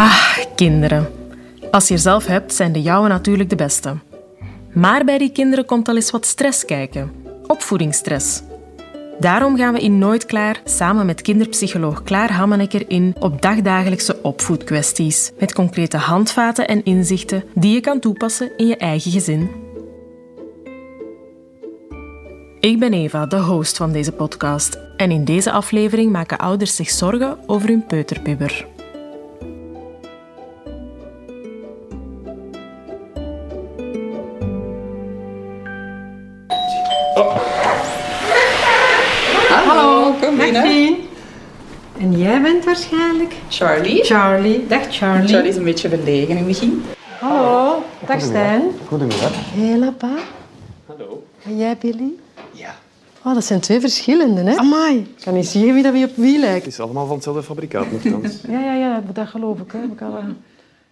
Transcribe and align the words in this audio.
Ah, 0.00 0.36
kinderen. 0.56 1.08
Als 1.70 1.88
je 1.88 1.94
er 1.94 2.00
zelf 2.00 2.26
hebt, 2.26 2.54
zijn 2.54 2.72
de 2.72 2.82
jouwe 2.82 3.08
natuurlijk 3.08 3.50
de 3.50 3.56
beste. 3.56 3.96
Maar 4.72 5.04
bij 5.04 5.18
die 5.18 5.32
kinderen 5.32 5.64
komt 5.64 5.88
al 5.88 5.94
eens 5.94 6.10
wat 6.10 6.26
stress 6.26 6.64
kijken. 6.64 7.12
Opvoedingsstress. 7.46 8.42
Daarom 9.18 9.56
gaan 9.56 9.72
we 9.72 9.80
in 9.80 9.98
Nooit 9.98 10.26
Klaar 10.26 10.60
samen 10.64 11.06
met 11.06 11.22
kinderpsycholoog 11.22 12.02
Klaar 12.02 12.32
Hammenecker 12.32 12.90
in 12.90 13.14
op 13.18 13.42
dagdagelijkse 13.42 14.22
opvoedkwesties. 14.22 15.32
Met 15.38 15.52
concrete 15.52 15.96
handvaten 15.96 16.68
en 16.68 16.84
inzichten 16.84 17.44
die 17.54 17.74
je 17.74 17.80
kan 17.80 18.00
toepassen 18.00 18.50
in 18.56 18.66
je 18.66 18.76
eigen 18.76 19.10
gezin. 19.10 19.50
Ik 22.60 22.78
ben 22.78 22.92
Eva, 22.92 23.26
de 23.26 23.40
host 23.40 23.76
van 23.76 23.92
deze 23.92 24.12
podcast. 24.12 24.78
En 24.96 25.10
in 25.10 25.24
deze 25.24 25.52
aflevering 25.52 26.12
maken 26.12 26.38
ouders 26.38 26.76
zich 26.76 26.90
zorgen 26.90 27.38
over 27.46 27.68
hun 27.68 27.86
peuterpubber. 27.86 28.66
En 40.54 42.18
jij 42.18 42.42
bent 42.42 42.64
waarschijnlijk 42.64 43.34
Charlie. 43.48 44.04
Charlie. 44.04 44.66
Dag 44.66 44.82
Charlie. 44.90 45.28
Charlie 45.28 45.48
is 45.50 45.56
een 45.56 45.64
beetje 45.64 45.88
verlegen 45.88 46.28
in 46.28 46.36
het 46.36 46.46
begin. 46.46 46.82
Hallo. 47.20 47.82
Dag 48.06 48.20
Stijn. 48.20 48.62
Goedemiddag. 48.88 49.32
Hé 49.54 49.76
Lapa. 49.78 50.10
Hallo. 50.86 51.22
En 51.44 51.56
jij 51.58 51.76
Billy? 51.80 52.12
Ja. 52.52 52.74
Oh, 53.24 53.34
dat 53.34 53.44
zijn 53.44 53.60
twee 53.60 53.80
verschillende, 53.80 54.40
hè? 54.42 54.56
Amai. 54.56 54.96
Ik 55.16 55.24
kan 55.24 55.34
niet 55.34 55.46
zien 55.46 55.74
wie 55.74 55.82
dat 55.82 55.92
wie 55.92 56.04
op 56.04 56.10
wie 56.16 56.38
lijkt. 56.38 56.64
Het 56.64 56.72
is 56.72 56.80
allemaal 56.80 57.06
van 57.06 57.14
hetzelfde 57.14 57.42
fabrikaat, 57.42 57.90
nogthans. 57.92 58.38
Ja, 58.48 58.60
ja, 58.60 58.74
ja, 58.74 59.02
dat 59.12 59.28
geloof 59.28 59.58
ik. 59.60 59.72
Hè. 59.72 59.78
Ik 59.82 60.00
al, 60.02 60.16
eh, 60.16 60.24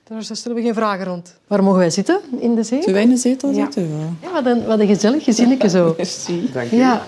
Daar 0.05 0.23
stellen 0.23 0.57
we 0.57 0.63
geen 0.63 0.75
vragen 0.75 1.05
rond. 1.05 1.35
Waar 1.47 1.63
mogen 1.63 1.79
wij 1.79 1.91
zitten? 1.91 2.21
In 2.41 2.55
de 2.55 2.63
zee? 2.63 2.79
Zullen 2.79 2.95
wij 2.95 3.03
in 3.03 3.11
de 3.11 3.17
zetel 3.17 3.51
Ja. 3.51 3.55
zitten? 3.65 3.83
Ja. 3.83 4.29
Ja, 4.29 4.33
wat 4.43 4.47
een, 4.57 4.67
wat 4.67 4.79
een 4.81 4.87
gezellig 4.87 5.25
gezinnetje 5.25 5.69
zo. 5.69 5.95
Merci. 5.97 6.51
Dank 6.53 6.71
u. 6.73 6.77
Ja. 6.77 7.03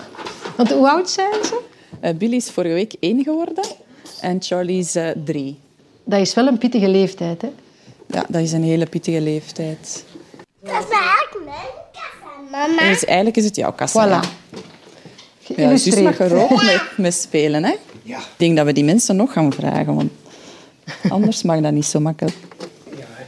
Want 0.55 0.71
hoe 0.71 0.89
oud 0.89 1.09
zijn 1.09 1.33
ze? 1.43 1.59
Eh, 1.99 2.13
Billy 2.15 2.35
is 2.35 2.49
vorige 2.49 2.73
week 2.73 2.93
één 2.99 3.23
geworden 3.23 3.65
en 4.21 4.41
Charlie 4.41 4.79
is 4.79 4.95
eh, 4.95 5.09
drie. 5.25 5.59
Dat 6.03 6.19
is 6.19 6.33
wel 6.33 6.47
een 6.47 6.57
pittige 6.57 6.87
leeftijd, 6.87 7.41
hè? 7.41 7.49
Ja, 8.07 8.25
dat 8.27 8.41
is 8.41 8.51
een 8.51 8.63
hele 8.63 8.85
pittige 8.85 9.21
leeftijd. 9.21 10.05
Dat 10.63 10.71
is 10.71 10.89
eigenlijk 10.89 11.41
mijn 11.45 11.57
kassa, 11.91 12.51
mama. 12.51 12.89
Dus 12.89 13.05
eigenlijk 13.05 13.37
is 13.37 13.45
het 13.45 13.55
jouw 13.55 13.71
kassa. 13.73 14.07
Voilà. 14.07 14.27
Ja, 15.55 15.69
dus 15.69 15.99
mag 15.99 16.19
er 16.19 16.35
ook 16.35 16.63
met, 16.63 16.81
met 16.97 17.13
spelen. 17.13 17.63
Hè? 17.63 17.75
Ja. 18.03 18.17
Ik 18.17 18.25
denk 18.37 18.57
dat 18.57 18.65
we 18.65 18.73
die 18.73 18.83
mensen 18.83 19.15
nog 19.15 19.33
gaan 19.33 19.53
vragen, 19.53 19.95
want 19.95 20.11
anders 21.09 21.43
mag 21.43 21.61
dat 21.61 21.71
niet 21.71 21.85
zo 21.85 21.99
makkelijk. 21.99 22.35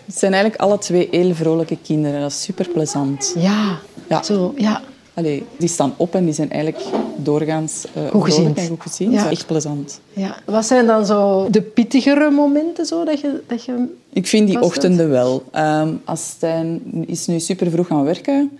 Het 0.05 0.17
zijn 0.17 0.33
eigenlijk 0.33 0.63
alle 0.63 0.77
twee 0.77 1.07
heel 1.11 1.35
vrolijke 1.35 1.77
kinderen. 1.83 2.21
Dat 2.21 2.31
is 2.31 2.41
super 2.41 2.69
plezant. 2.69 3.33
Ja. 3.37 3.79
Ja. 4.09 4.23
Zo, 4.23 4.53
ja. 4.57 4.81
Allee, 5.13 5.43
die 5.57 5.69
staan 5.69 5.93
op 5.97 6.15
en 6.15 6.25
die 6.25 6.33
zijn 6.33 6.51
eigenlijk 6.51 6.83
doorgaans 7.17 7.85
eh 7.93 8.07
Goed 8.07 8.23
gezien. 8.23 8.39
vrolijk 8.43 8.59
en 8.59 8.67
goed 8.67 8.81
gezien. 8.81 9.11
Ja. 9.11 9.17
Dat 9.17 9.25
is 9.25 9.31
echt 9.37 9.47
plezant. 9.47 9.99
ja. 10.13 10.35
Wat 10.45 10.65
zijn 10.65 10.85
dan 10.85 11.05
zo 11.05 11.47
de 11.49 11.61
pittigere 11.61 12.29
momenten 12.31 12.85
zo, 12.85 13.03
dat 13.05 13.19
je... 13.21 13.41
Dat 13.47 13.65
je... 13.65 13.85
Ik 14.13 14.27
vind 14.27 14.47
die 14.47 14.61
ochtenden 14.61 15.09
wel. 15.09 15.43
Ehm, 15.51 15.89
als 16.03 16.27
Stijn 16.27 16.81
is 17.07 17.27
nu 17.27 17.39
super 17.39 17.71
vroeg 17.71 17.87
gaan 17.87 18.03
werken 18.03 18.51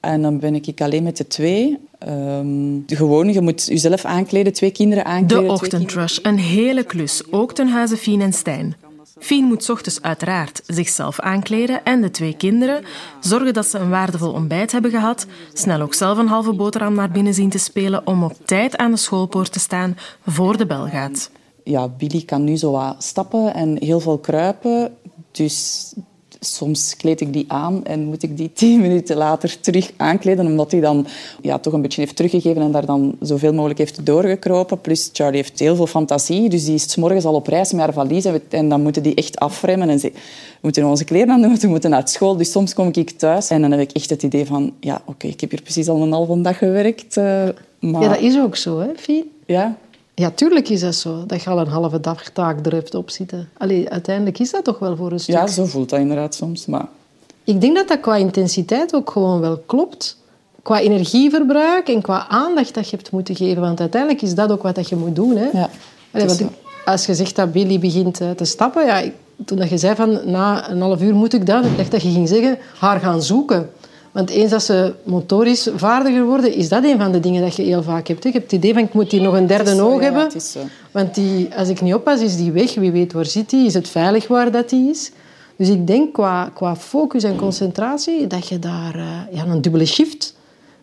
en 0.00 0.22
dan 0.22 0.38
ben 0.38 0.54
ik 0.54 0.80
alleen 0.80 1.02
met 1.02 1.16
de 1.16 1.26
twee. 1.26 1.78
Ehm, 1.98 2.78
gewoon, 2.86 3.32
je 3.32 3.40
moet 3.40 3.66
jezelf 3.66 4.04
aankleden, 4.04 4.52
twee 4.52 4.70
kinderen 4.70 5.04
aankleden. 5.04 5.44
De 5.44 5.52
ochtendrush, 5.52 6.18
een 6.22 6.38
hele 6.38 6.84
klus, 6.84 7.22
ook 7.30 7.52
ten 7.52 7.68
huize 7.68 7.96
Fien 7.96 8.20
en 8.20 8.32
Stijn. 8.32 8.74
Fien 9.20 9.44
moet 9.44 9.70
ochtends 9.70 10.02
uiteraard 10.02 10.62
zichzelf 10.66 11.20
aankleden 11.20 11.84
en 11.84 12.00
de 12.00 12.10
twee 12.10 12.36
kinderen 12.36 12.84
zorgen 13.20 13.54
dat 13.54 13.66
ze 13.66 13.78
een 13.78 13.90
waardevol 13.90 14.32
ontbijt 14.32 14.72
hebben 14.72 14.90
gehad, 14.90 15.26
snel 15.52 15.80
ook 15.80 15.94
zelf 15.94 16.18
een 16.18 16.28
halve 16.28 16.52
boterham 16.52 16.94
naar 16.94 17.10
binnen 17.10 17.34
zien 17.34 17.50
te 17.50 17.58
spelen 17.58 18.06
om 18.06 18.24
op 18.24 18.36
tijd 18.44 18.76
aan 18.76 18.90
de 18.90 18.96
schoolpoort 18.96 19.52
te 19.52 19.58
staan 19.58 19.96
voor 20.26 20.56
de 20.56 20.66
bel 20.66 20.88
gaat. 20.88 21.30
ja, 21.64 21.88
Billy 21.88 22.22
kan 22.24 22.44
nu 22.44 22.56
zo 22.56 22.70
wat 22.70 23.04
stappen 23.04 23.54
en 23.54 23.76
heel 23.82 24.00
veel 24.00 24.18
kruipen. 24.18 24.96
Dus 25.30 25.92
soms 26.40 26.96
kleed 26.96 27.20
ik 27.20 27.32
die 27.32 27.44
aan 27.48 27.84
en 27.84 28.04
moet 28.04 28.22
ik 28.22 28.36
die 28.36 28.52
tien 28.60 28.80
minuten 28.80 29.16
later 29.16 29.60
terug 29.60 29.90
aankleden, 29.96 30.46
omdat 30.46 30.70
hij 30.70 30.80
dan 30.80 31.06
ja, 31.42 31.58
toch 31.58 31.72
een 31.72 31.82
beetje 31.82 32.00
heeft 32.00 32.16
teruggegeven 32.16 32.62
en 32.62 32.72
daar 32.72 32.86
dan 32.86 33.16
zoveel 33.20 33.52
mogelijk 33.52 33.78
heeft 33.78 34.06
doorgekropen. 34.06 34.80
Plus 34.80 35.10
Charlie 35.12 35.36
heeft 35.36 35.58
heel 35.58 35.76
veel 35.76 35.86
fantasie, 35.86 36.48
dus 36.48 36.64
die 36.64 36.74
is 36.74 36.90
's 36.90 36.96
morgens 36.96 37.24
al 37.24 37.34
op 37.34 37.46
reis 37.46 37.72
met 37.72 37.80
haar 37.80 37.92
valies 37.92 38.24
en 38.24 38.32
we- 38.32 38.42
en 38.48 38.68
dan 38.68 38.82
moeten 38.82 39.02
die 39.02 39.14
echt 39.14 39.38
afremmen 39.38 39.88
en 39.88 39.98
ze 40.00 40.10
we 40.12 40.66
moeten 40.66 40.84
onze 40.84 41.04
kleren 41.04 41.30
aan 41.30 41.42
doen, 41.42 41.58
we 41.58 41.66
moeten 41.68 41.90
naar 41.90 42.08
school. 42.08 42.36
Dus 42.36 42.50
soms 42.50 42.74
kom 42.74 42.88
ik 42.92 43.10
thuis 43.10 43.50
en 43.50 43.60
dan 43.60 43.70
heb 43.70 43.80
ik 43.80 43.90
echt 43.92 44.10
het 44.10 44.22
idee 44.22 44.46
van, 44.46 44.72
ja, 44.80 45.02
oké, 45.06 45.26
ik 45.26 45.40
heb 45.40 45.50
hier 45.50 45.62
precies 45.62 45.88
al 45.88 46.02
een 46.02 46.12
halve 46.12 46.40
dag 46.40 46.58
gewerkt, 46.58 47.16
eh, 47.16 47.24
maar 47.80 48.02
Ja, 48.02 48.08
dat 48.08 48.20
is 48.20 48.38
ook 48.38 48.56
zo, 48.56 48.78
hè, 48.78 48.88
Fien? 48.96 49.30
ja, 49.46 49.76
Ja, 50.20 50.30
tuurlijk 50.34 50.68
is 50.68 50.80
dat 50.80 50.94
zo. 50.94 51.24
Dat 51.26 51.42
je 51.42 51.50
al 51.50 51.58
een 51.60 51.66
halve 51.68 52.00
dag 52.00 52.28
taak 52.28 52.66
er 52.66 52.72
hebt 52.72 52.94
op 52.94 53.10
zitten. 53.10 53.48
Allee, 53.58 53.88
uiteindelijk 53.90 54.38
is 54.38 54.50
dat 54.50 54.64
toch 54.64 54.78
wel 54.78 54.96
voor 54.96 55.12
een 55.12 55.20
stuk. 55.20 55.34
ja, 55.34 55.46
zo 55.46 55.64
voelt 55.64 55.88
dat 55.90 55.98
inderdaad 55.98 56.34
soms, 56.34 56.66
maar... 56.66 56.86
Ik 57.44 57.60
denk 57.60 57.76
dat 57.76 57.88
dat 57.88 58.00
qua 58.00 58.16
intensiteit 58.16 58.94
ook 58.94 59.10
gewoon 59.10 59.40
wel 59.40 59.62
klopt. 59.66 60.16
Qua 60.62 60.80
energieverbruik 60.80 61.88
en 61.88 62.02
qua 62.02 62.26
aandacht 62.28 62.74
dat 62.74 62.90
je 62.90 62.96
hebt 62.96 63.10
moeten 63.10 63.36
geven. 63.36 63.62
Want 63.62 63.80
uiteindelijk 63.80 64.22
is 64.22 64.34
dat 64.34 64.50
ook 64.52 64.62
wat 64.62 64.74
dat 64.74 64.88
je 64.88 64.96
moet 64.96 65.14
doen. 65.16 65.36
Hè? 65.36 65.48
Ja, 65.52 65.70
Allee, 66.10 66.26
want 66.26 66.40
ik- 66.40 66.46
als 66.84 67.06
je 67.06 67.14
zegt 67.14 67.36
dat 67.36 67.52
Billy 67.52 67.78
begint 67.78 68.20
eh, 68.20 68.30
te 68.30 68.44
stappen... 68.44 68.86
Ja, 68.86 69.02
toen 69.44 69.58
dat 69.58 69.68
je 69.68 69.78
zei 69.78 69.94
van 69.94 70.20
na 70.30 70.70
een 70.70 70.80
half 70.80 71.02
uur 71.02 71.14
moet 71.14 71.32
ik 71.34 71.46
dat... 71.46 71.64
Ik 71.64 71.76
dacht 71.76 71.90
dat 71.90 72.02
je 72.02 72.10
ging 72.10 72.28
zeggen, 72.28 72.58
haar 72.78 73.00
gaan 73.00 73.22
zoeken. 73.22 73.70
Want 74.12 74.30
eens 74.30 74.50
dat 74.50 74.62
ze 74.62 74.94
motorisch 75.02 75.68
vaardiger 75.76 76.24
worden... 76.24 76.54
is 76.54 76.68
dat 76.68 76.84
een 76.84 76.98
van 76.98 77.12
de 77.12 77.20
dingen 77.20 77.42
dat 77.42 77.56
je 77.56 77.62
heel 77.62 77.82
vaak 77.82 78.08
hebt. 78.08 78.22
Je 78.22 78.30
hebt 78.30 78.42
het 78.42 78.52
idee 78.52 78.74
van, 78.74 78.82
ik 78.82 78.92
moet 78.92 79.10
hier 79.10 79.22
nog 79.22 79.34
een 79.34 79.46
derde 79.46 79.74
zo, 79.74 79.88
oog 79.88 80.02
ja, 80.02 80.02
hebben. 80.02 80.28
Want 80.90 81.14
die, 81.14 81.54
als 81.56 81.68
ik 81.68 81.80
niet 81.80 81.94
oppas, 81.94 82.20
is 82.20 82.36
die 82.36 82.52
weg. 82.52 82.74
Wie 82.74 82.90
weet 82.90 83.12
waar 83.12 83.26
zit 83.26 83.50
die? 83.50 83.66
Is 83.66 83.74
het 83.74 83.88
veilig 83.88 84.28
waar 84.28 84.50
dat 84.50 84.68
die 84.70 84.90
is? 84.90 85.10
Dus 85.56 85.68
ik 85.68 85.86
denk 85.86 86.12
qua, 86.12 86.50
qua 86.54 86.76
focus 86.76 87.22
en 87.22 87.36
concentratie 87.36 88.26
dat 88.26 88.48
je 88.48 88.58
daar 88.58 88.94
eh, 88.94 89.36
ja, 89.36 89.46
een 89.46 89.62
dubbele 89.62 89.86
shift 89.86 90.34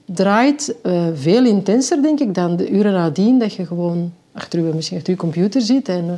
draait. 0.05 0.75
eh, 0.81 1.05
veel 1.13 1.45
intenser, 1.45 2.01
denk 2.01 2.19
ik, 2.19 2.33
dan 2.33 2.55
de 2.55 2.69
uren 2.69 2.93
nadien 2.93 3.39
dat 3.39 3.53
je 3.53 3.65
gewoon 3.65 4.13
achter 4.31 4.65
je, 4.65 4.73
misschien 4.73 4.97
achter 4.97 5.13
je 5.13 5.19
computer 5.19 5.61
zit 5.61 5.89
en 5.89 6.05
eh, 6.07 6.13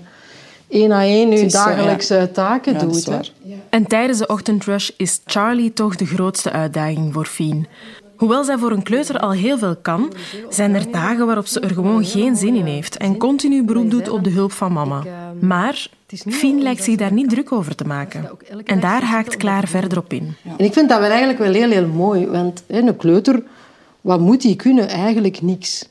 één 0.70 0.90
na 0.90 1.02
één 1.02 1.32
je 1.32 1.38
ja. 1.38 1.48
dagelijkse 1.48 2.30
taken 2.34 2.74
Ja, 2.74 2.80
doet. 2.80 3.06
hè. 3.06 3.20
En 3.70 3.88
tijdens 3.88 4.20
de 4.20 4.28
ochtendrush 4.28 4.90
is 4.98 5.22
Charlie 5.26 5.74
toch 5.74 5.96
de 5.96 6.06
grootste 6.06 6.52
uitdaging 6.52 7.14
voor 7.14 7.26
Fien. 7.26 7.68
Hoewel 8.16 8.44
zij 8.44 8.58
voor 8.58 8.72
een 8.72 8.84
kleuter 8.84 9.20
al 9.20 9.32
heel 9.32 9.58
veel 9.58 9.76
kan, 9.82 10.14
zijn 10.50 10.76
er 10.76 10.92
dagen 10.92 11.26
waarop 11.26 11.48
ze 11.48 11.60
er 11.60 11.74
gewoon 11.74 12.06
geen 12.06 12.36
zin 12.36 12.56
in 12.56 12.66
heeft 12.66 12.98
en 12.98 13.18
continu 13.18 13.64
beroep 13.64 13.92
doet 13.92 14.10
op 14.10 14.24
de 14.24 14.30
hulp 14.30 14.52
van 14.52 14.74
mama. 14.74 15.04
Maar 15.40 15.90
Fien 16.28 16.62
lijkt 16.62 16.84
zich 16.84 16.96
daar 16.96 17.14
niet 17.14 17.30
druk 17.30 17.52
over 17.52 17.76
te 17.76 17.84
maken. 17.86 18.30
En 18.66 18.80
daar 18.80 19.04
haakt 19.04 19.38
Klaar 19.38 19.68
verder 19.68 19.98
op 19.98 20.14
in. 20.14 20.36
En 20.58 20.66
ik 20.66 20.74
vind 20.74 20.90
dat 20.90 21.00
wel 21.00 21.10
eigenlijk 21.10 21.40
wel 21.40 21.54
heel, 21.54 21.70
heel 21.70 21.88
mooi. 21.88 22.28
Want 22.28 22.64
hè, 22.68 22.80
een 22.80 22.98
kleuter, 22.98 23.44
wat 24.02 24.20
moet 24.20 24.42
die 24.42 24.56
kunnen? 24.56 24.88
Eigenlijk 24.88 25.42
niks. 25.42 25.88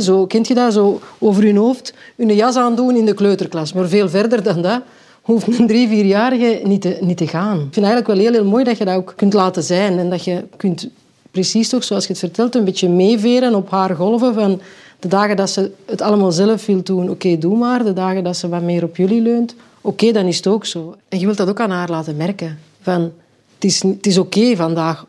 Zo, 0.00 0.26
kent 0.26 0.48
je 0.48 0.54
dat? 0.54 0.72
Zo 0.72 1.00
over 1.18 1.42
hun 1.42 1.56
hoofd 1.56 1.94
hun 2.16 2.34
jas 2.34 2.56
aandoen 2.56 2.96
in 2.96 3.06
de 3.06 3.14
kleuterklas. 3.14 3.72
Maar 3.72 3.88
veel 3.88 4.08
verder 4.08 4.42
dan 4.42 4.62
dat 4.62 4.80
hoeft 5.22 5.58
een 5.58 5.66
drie, 5.66 5.88
vierjarige 5.88 6.60
niet 6.64 6.80
te, 6.80 6.98
niet 7.00 7.16
te 7.16 7.26
gaan. 7.26 7.56
Ik 7.56 7.72
vind 7.72 7.86
eigenlijk 7.86 8.06
wel 8.06 8.16
heel, 8.16 8.32
heel 8.32 8.50
mooi 8.50 8.64
dat 8.64 8.78
je 8.78 8.84
dat 8.84 8.96
ook 8.96 9.12
kunt 9.16 9.32
laten 9.32 9.62
zijn. 9.62 9.98
En 9.98 10.10
dat 10.10 10.24
je 10.24 10.44
kunt 10.56 10.88
precies 11.30 11.68
toch, 11.68 11.84
zoals 11.84 12.02
je 12.02 12.10
het 12.10 12.18
vertelt, 12.18 12.54
een 12.54 12.64
beetje 12.64 12.88
meeveren 12.88 13.54
op 13.54 13.70
haar 13.70 13.94
golven 13.96 14.34
van... 14.34 14.60
De 14.98 15.08
dagen 15.08 15.36
dat 15.36 15.50
ze 15.50 15.70
het 15.84 16.00
allemaal 16.00 16.32
zelf 16.32 16.66
wil 16.66 16.82
doen, 16.82 17.10
oké, 17.10 17.38
doe 17.38 17.56
maar. 17.56 17.84
De 17.84 17.92
dagen 17.92 18.24
dat 18.24 18.36
ze 18.36 18.48
wat 18.48 18.62
meer 18.62 18.84
op 18.84 18.96
jullie 18.96 19.20
leunt, 19.20 19.54
oké, 19.80 20.12
dan 20.12 20.26
is 20.26 20.36
het 20.36 20.46
ook 20.46 20.64
zo. 20.64 20.94
En 21.08 21.18
je 21.18 21.24
wilt 21.24 21.36
dat 21.36 21.48
ook 21.48 21.60
aan 21.60 21.70
haar 21.70 21.90
laten 21.90 22.16
merken. 22.16 22.58
Van, 22.80 23.12
het 23.54 23.64
is, 23.64 23.82
het 23.82 24.06
is 24.06 24.18
oké 24.18 24.56
vandaag. 24.56 25.06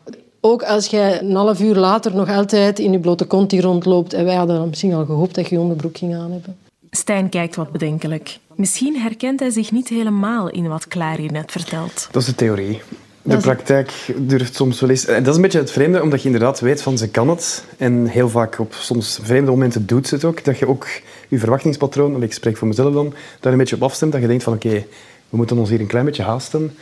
Ook 0.50 0.62
als 0.62 0.86
jij 0.86 1.20
een 1.20 1.34
half 1.34 1.60
uur 1.60 1.74
later 1.74 2.14
nog 2.14 2.30
altijd 2.30 2.78
in 2.78 2.92
je 2.92 2.98
blote 2.98 3.24
kont 3.24 3.50
hier 3.50 3.62
rondloopt. 3.62 4.12
En 4.12 4.24
wij 4.24 4.34
hadden 4.34 4.68
misschien 4.68 4.94
al 4.94 5.04
gehoopt 5.04 5.34
dat 5.34 5.48
je 5.48 5.54
je 5.54 5.60
onderbroek 5.60 5.96
ging 5.96 6.14
aan 6.14 6.30
hebben. 6.30 6.56
Stijn 6.90 7.28
kijkt 7.28 7.56
wat 7.56 7.72
bedenkelijk. 7.72 8.38
Misschien 8.54 8.96
herkent 8.96 9.40
hij 9.40 9.50
zich 9.50 9.72
niet 9.72 9.88
helemaal 9.88 10.48
in 10.50 10.68
wat 10.68 10.88
Klaar 10.88 11.16
hier 11.16 11.32
net 11.32 11.52
vertelt. 11.52 12.08
Dat 12.10 12.22
is 12.22 12.28
de 12.28 12.34
theorie. 12.34 12.80
De 13.22 13.36
is- 13.36 13.42
praktijk 13.42 13.92
durft 14.16 14.54
soms 14.54 14.80
wel 14.80 14.90
eens... 14.90 15.06
En 15.06 15.22
dat 15.22 15.28
is 15.28 15.36
een 15.36 15.42
beetje 15.42 15.58
het 15.58 15.70
vreemde, 15.70 16.02
omdat 16.02 16.20
je 16.20 16.26
inderdaad 16.26 16.60
weet 16.60 16.82
van 16.82 16.98
ze 16.98 17.08
kan 17.08 17.28
het. 17.28 17.64
En 17.76 18.06
heel 18.06 18.28
vaak 18.28 18.58
op 18.58 18.74
soms 18.74 19.18
vreemde 19.22 19.50
momenten 19.50 19.86
doet 19.86 20.06
ze 20.06 20.14
het 20.14 20.24
ook. 20.24 20.44
Dat 20.44 20.58
je 20.58 20.68
ook 20.68 20.86
je 21.28 21.38
verwachtingspatroon, 21.38 22.14
en 22.14 22.22
ik 22.22 22.32
spreek 22.32 22.56
voor 22.56 22.68
mezelf 22.68 22.94
dan, 22.94 23.14
daar 23.40 23.52
een 23.52 23.58
beetje 23.58 23.76
op 23.76 23.82
afstemt. 23.82 24.12
Dat 24.12 24.20
je 24.20 24.26
denkt 24.26 24.42
van 24.42 24.52
oké, 24.52 24.84
we 25.28 25.36
moeten 25.36 25.58
ons 25.58 25.70
hier 25.70 25.80
een 25.80 25.86
klein 25.86 26.04
beetje 26.04 26.22
haasten, 26.22 26.76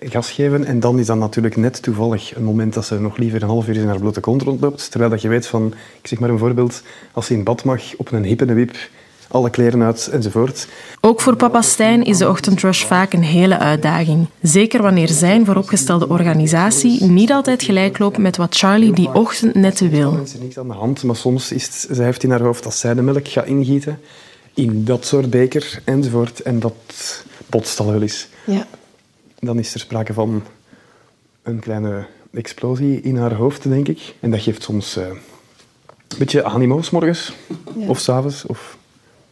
gas 0.00 0.30
geven. 0.30 0.64
En 0.64 0.80
dan 0.80 0.98
is 0.98 1.06
dat 1.06 1.16
natuurlijk 1.16 1.56
net 1.56 1.82
toevallig 1.82 2.36
een 2.36 2.44
moment 2.44 2.74
dat 2.74 2.86
ze 2.86 3.00
nog 3.00 3.16
liever 3.16 3.42
een 3.42 3.48
half 3.48 3.68
uur 3.68 3.76
in 3.76 3.86
haar 3.86 3.98
blote 3.98 4.20
kont 4.20 4.42
rondloopt. 4.42 4.90
Terwijl 4.90 5.10
dat 5.10 5.22
je 5.22 5.28
weet 5.28 5.46
van, 5.46 5.74
ik 6.02 6.06
zeg 6.06 6.18
maar 6.18 6.30
een 6.30 6.38
voorbeeld, 6.38 6.82
als 7.12 7.26
ze 7.26 7.34
in 7.34 7.44
bad 7.44 7.64
mag 7.64 7.82
op 7.96 8.12
een 8.12 8.24
hippende 8.24 8.54
wip 8.54 8.76
alle 9.32 9.50
kleren 9.50 9.82
uit 9.82 10.08
enzovoort. 10.12 10.68
Ook 11.00 11.20
voor 11.20 11.36
papa 11.36 11.62
Stijn 11.62 12.04
is 12.04 12.18
de 12.18 12.28
ochtendrush 12.28 12.84
vaak 12.84 13.12
een 13.12 13.22
hele 13.22 13.58
uitdaging. 13.58 14.26
Zeker 14.42 14.82
wanneer 14.82 15.08
zijn 15.08 15.44
vooropgestelde 15.44 16.08
organisatie 16.08 17.04
niet 17.04 17.30
altijd 17.30 17.62
gelijk 17.62 17.98
loopt 17.98 18.18
met 18.18 18.36
wat 18.36 18.56
Charlie 18.56 18.92
die 18.92 19.14
ochtend 19.14 19.54
net 19.54 19.90
wil. 19.90 20.12
Er 20.12 20.22
is 20.22 20.34
niks 20.40 20.58
aan 20.58 20.68
de 20.68 20.74
hand, 20.74 21.02
maar 21.02 21.16
soms 21.16 21.52
is 21.52 21.64
het, 21.64 21.86
zij 21.90 22.04
heeft 22.04 22.22
in 22.22 22.30
haar 22.30 22.42
hoofd 22.42 22.64
als 22.64 22.78
zij 22.78 22.94
de 22.94 23.02
melk 23.02 23.28
gaat 23.28 23.46
ingieten 23.46 23.98
in 24.54 24.84
dat 24.84 25.06
soort 25.06 25.30
beker 25.30 25.80
enzovoort 25.84 26.42
en 26.42 26.60
dat 26.60 26.74
botst 27.46 27.80
al 27.80 27.92
wel 27.92 28.02
eens. 28.02 28.28
Ja. 28.44 28.66
Dan 29.44 29.58
is 29.58 29.74
er 29.74 29.80
sprake 29.80 30.12
van 30.12 30.42
een 31.42 31.58
kleine 31.58 32.06
explosie 32.32 33.00
in 33.00 33.16
haar 33.16 33.34
hoofd, 33.34 33.62
denk 33.62 33.88
ik. 33.88 34.14
En 34.20 34.30
dat 34.30 34.40
geeft 34.40 34.62
soms 34.62 34.96
eh, 34.96 35.06
een 35.06 36.18
beetje 36.18 36.44
animo, 36.44 36.82
's 36.82 36.90
morgens 36.90 37.32
of 37.86 37.98
s'avonds. 37.98 38.46
Of... 38.46 38.78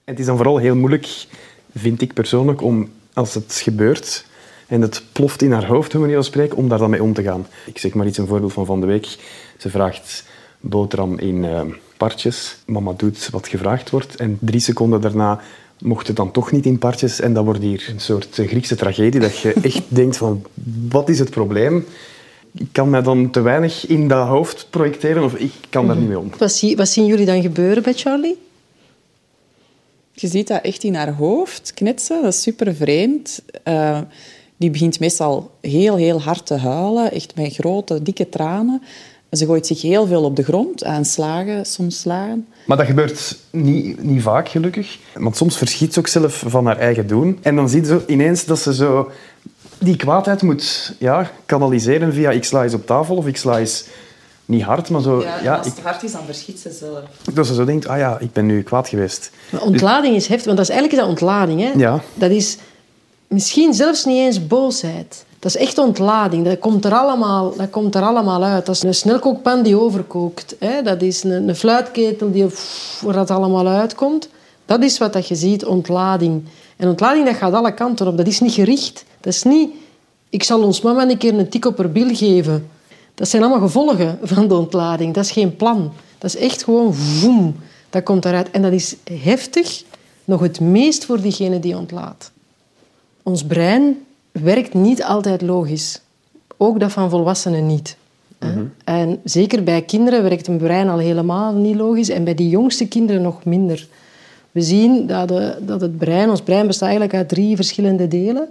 En 0.04 0.12
het 0.12 0.18
is 0.18 0.26
dan 0.26 0.36
vooral 0.36 0.56
heel 0.56 0.76
moeilijk, 0.76 1.26
vind 1.74 2.00
ik 2.00 2.12
persoonlijk, 2.12 2.62
om 2.62 2.90
als 3.12 3.34
het 3.34 3.60
gebeurt 3.62 4.24
en 4.66 4.80
het 4.80 5.02
ploft 5.12 5.42
in 5.42 5.52
haar 5.52 5.66
hoofd, 5.66 5.92
hoe 5.92 6.00
manier 6.00 6.16
van 6.16 6.24
spreken, 6.24 6.56
om 6.56 6.68
daar 6.68 6.78
dan 6.78 6.90
mee 6.90 7.02
om 7.02 7.12
te 7.12 7.22
gaan. 7.22 7.46
Ik 7.66 7.78
zeg 7.78 7.94
maar 7.94 8.06
iets, 8.06 8.18
een 8.18 8.26
voorbeeld 8.26 8.52
van 8.52 8.66
van 8.66 8.80
de 8.80 8.86
week. 8.86 9.18
Ze 9.58 9.70
vraagt 9.70 10.24
boterham 10.60 11.18
in 11.18 11.44
eh, 11.44 11.62
partjes. 11.96 12.56
Mama 12.66 12.92
doet 12.96 13.28
wat 13.30 13.48
gevraagd 13.48 13.90
wordt 13.90 14.16
en 14.16 14.38
drie 14.40 14.60
seconden 14.60 15.00
daarna 15.00 15.40
mocht 15.80 16.06
het 16.06 16.16
dan 16.16 16.30
toch 16.30 16.52
niet 16.52 16.66
in 16.66 16.78
partjes. 16.78 17.20
En 17.20 17.32
dat 17.32 17.44
wordt 17.44 17.60
hier 17.60 17.88
een 17.92 18.00
soort 18.00 18.38
eh, 18.38 18.48
Griekse 18.48 18.76
tragedie, 18.76 19.20
dat 19.20 19.38
je 19.38 19.52
echt 19.62 19.82
denkt 19.88 20.16
van, 20.16 20.42
wat 20.88 21.08
is 21.08 21.18
het 21.18 21.30
probleem? 21.30 21.86
Ik 22.54 22.68
kan 22.72 22.90
mij 22.90 23.02
dan 23.02 23.30
te 23.30 23.40
weinig 23.40 23.86
in 23.86 24.08
dat 24.08 24.26
hoofd 24.26 24.66
projecteren 24.70 25.24
of 25.24 25.34
ik 25.34 25.52
kan 25.70 25.86
daar 25.86 25.96
niet 25.96 26.08
mee 26.08 26.18
om. 26.18 26.30
Wat, 26.38 26.52
zie, 26.52 26.76
wat 26.76 26.88
zien 26.88 27.06
jullie 27.06 27.26
dan 27.26 27.42
gebeuren 27.42 27.82
bij 27.82 27.92
Charlie? 27.92 28.38
Je 30.12 30.26
ziet 30.26 30.48
dat 30.48 30.62
echt 30.62 30.84
in 30.84 30.94
haar 30.94 31.12
hoofd 31.12 31.74
knetsen. 31.74 32.22
Dat 32.22 32.32
is 32.32 32.42
super 32.42 32.74
vreemd. 32.74 33.42
Eh, 33.62 34.00
die 34.56 34.70
begint 34.70 35.00
meestal 35.00 35.50
heel, 35.60 35.96
heel 35.96 36.20
hard 36.20 36.46
te 36.46 36.54
huilen. 36.54 37.12
Echt 37.12 37.34
met 37.36 37.54
grote, 37.54 38.02
dikke 38.02 38.28
tranen. 38.28 38.82
Ze 39.30 39.46
gooit 39.46 39.66
zich 39.66 39.82
heel 39.82 40.06
veel 40.06 40.24
op 40.24 40.36
de 40.36 40.42
grond, 40.42 40.84
aanslagen, 40.84 41.66
soms 41.66 42.00
slagen. 42.00 42.46
Maar 42.66 42.76
dat 42.76 42.86
gebeurt 42.86 43.38
niet, 43.50 44.02
niet 44.02 44.22
vaak, 44.22 44.48
gelukkig. 44.48 44.98
Want 45.14 45.36
soms 45.36 45.56
verschiet 45.56 45.92
ze 45.92 45.98
ook 45.98 46.06
zelf 46.06 46.44
van 46.46 46.66
haar 46.66 46.78
eigen 46.78 47.06
doen. 47.06 47.38
En 47.42 47.56
dan 47.56 47.68
ziet 47.68 47.86
ze 47.86 48.02
ineens 48.06 48.44
dat 48.44 48.58
ze 48.58 48.74
zo 48.74 49.10
die 49.78 49.96
kwaadheid 49.96 50.42
moet 50.42 50.94
ja, 50.98 51.30
kanaliseren 51.46 52.12
via 52.12 52.30
ik 52.30 52.44
sla 52.44 52.62
eens 52.62 52.74
op 52.74 52.86
tafel 52.86 53.16
of 53.16 53.26
ik 53.26 53.36
sla 53.36 53.58
eens 53.58 53.84
niet 54.44 54.62
hard, 54.62 54.90
maar 54.90 55.00
zo... 55.00 55.22
Ja, 55.42 55.56
als 55.56 55.66
ik, 55.66 55.72
het 55.74 55.84
hard 55.84 56.02
is, 56.02 56.12
dan 56.12 56.24
verschiet 56.24 56.58
ze 56.58 56.70
zelf. 56.72 57.02
dat 57.32 57.46
ze 57.46 57.54
zo 57.54 57.64
denkt, 57.64 57.86
ah 57.86 57.98
ja, 57.98 58.18
ik 58.18 58.32
ben 58.32 58.46
nu 58.46 58.62
kwaad 58.62 58.88
geweest. 58.88 59.30
Maar 59.50 59.62
ontlading 59.62 60.14
is 60.16 60.26
heftig, 60.26 60.46
want 60.46 60.56
dat 60.56 60.68
is 60.68 60.72
eigenlijk 60.74 61.02
dat 61.02 61.10
ontlading. 61.10 61.60
Hè? 61.60 61.70
Ja. 61.76 62.00
Dat 62.14 62.30
is 62.30 62.56
misschien 63.26 63.74
zelfs 63.74 64.04
niet 64.04 64.16
eens 64.16 64.46
boosheid. 64.46 65.24
Dat 65.40 65.54
is 65.54 65.60
echt 65.60 65.78
ontlading. 65.78 66.44
Dat 66.44 66.58
komt 66.58 66.84
er 66.84 66.94
allemaal, 66.94 67.56
dat 67.56 67.70
komt 67.70 67.94
er 67.94 68.02
allemaal 68.02 68.44
uit. 68.44 68.66
Dat 68.66 68.74
is 68.74 68.82
een 68.82 68.94
snelkookpan 68.94 69.62
die 69.62 69.80
overkookt. 69.80 70.56
Hè? 70.58 70.82
Dat 70.82 71.02
is 71.02 71.22
een, 71.22 71.48
een 71.48 71.56
fluitketel 71.56 72.30
die, 72.30 72.46
pff, 72.46 73.00
waar 73.04 73.14
dat 73.14 73.30
allemaal 73.30 73.66
uitkomt. 73.66 74.28
Dat 74.66 74.82
is 74.82 74.98
wat 74.98 75.12
dat 75.12 75.28
je 75.28 75.34
ziet, 75.34 75.64
ontlading. 75.64 76.42
En 76.76 76.88
ontlading 76.88 77.26
dat 77.26 77.34
gaat 77.34 77.52
alle 77.52 77.74
kanten 77.74 78.06
op. 78.06 78.16
Dat 78.16 78.26
is 78.26 78.40
niet 78.40 78.52
gericht. 78.52 79.04
Dat 79.20 79.32
is 79.32 79.42
niet... 79.42 79.70
Ik 80.28 80.42
zal 80.42 80.62
ons 80.62 80.80
mama 80.80 81.08
een 81.08 81.18
keer 81.18 81.38
een 81.38 81.48
tik 81.48 81.64
op 81.64 81.78
haar 81.78 81.90
bil 81.90 82.14
geven. 82.14 82.68
Dat 83.14 83.28
zijn 83.28 83.42
allemaal 83.42 83.60
gevolgen 83.60 84.18
van 84.22 84.48
de 84.48 84.54
ontlading. 84.54 85.14
Dat 85.14 85.24
is 85.24 85.30
geen 85.30 85.56
plan. 85.56 85.92
Dat 86.18 86.34
is 86.34 86.40
echt 86.40 86.64
gewoon 86.64 86.94
voem. 86.94 87.56
Dat 87.90 88.02
komt 88.02 88.24
eruit. 88.24 88.50
En 88.50 88.62
dat 88.62 88.72
is 88.72 88.96
heftig, 89.12 89.82
nog 90.24 90.40
het 90.40 90.60
meest 90.60 91.04
voor 91.04 91.20
diegene 91.20 91.60
die 91.60 91.76
ontlaat. 91.76 92.30
Ons 93.22 93.44
brein 93.44 93.96
werkt 94.32 94.74
niet 94.74 95.02
altijd 95.04 95.42
logisch. 95.42 96.00
Ook 96.56 96.80
dat 96.80 96.92
van 96.92 97.10
volwassenen 97.10 97.66
niet. 97.66 97.96
hè. 98.38 98.48
En 98.84 99.20
zeker 99.24 99.62
bij 99.64 99.82
kinderen 99.82 100.22
werkt 100.22 100.46
een 100.46 100.56
brein 100.58 100.88
al 100.88 100.98
helemaal 100.98 101.52
niet 101.54 101.76
logisch. 101.76 102.08
En 102.08 102.24
bij 102.24 102.34
die 102.34 102.48
jongste 102.48 102.88
kinderen 102.88 103.22
nog 103.22 103.44
minder. 103.44 103.88
We 104.50 104.60
zien 104.62 105.06
dat, 105.06 105.28
de- 105.28 105.56
dat 105.60 105.80
het 105.80 105.98
brein, 105.98 106.30
ons 106.30 106.42
brein 106.42 106.66
bestaat 106.66 106.88
eigenlijk 106.88 107.18
uit 107.18 107.28
drie 107.28 107.56
verschillende 107.56 108.08
delen. 108.08 108.48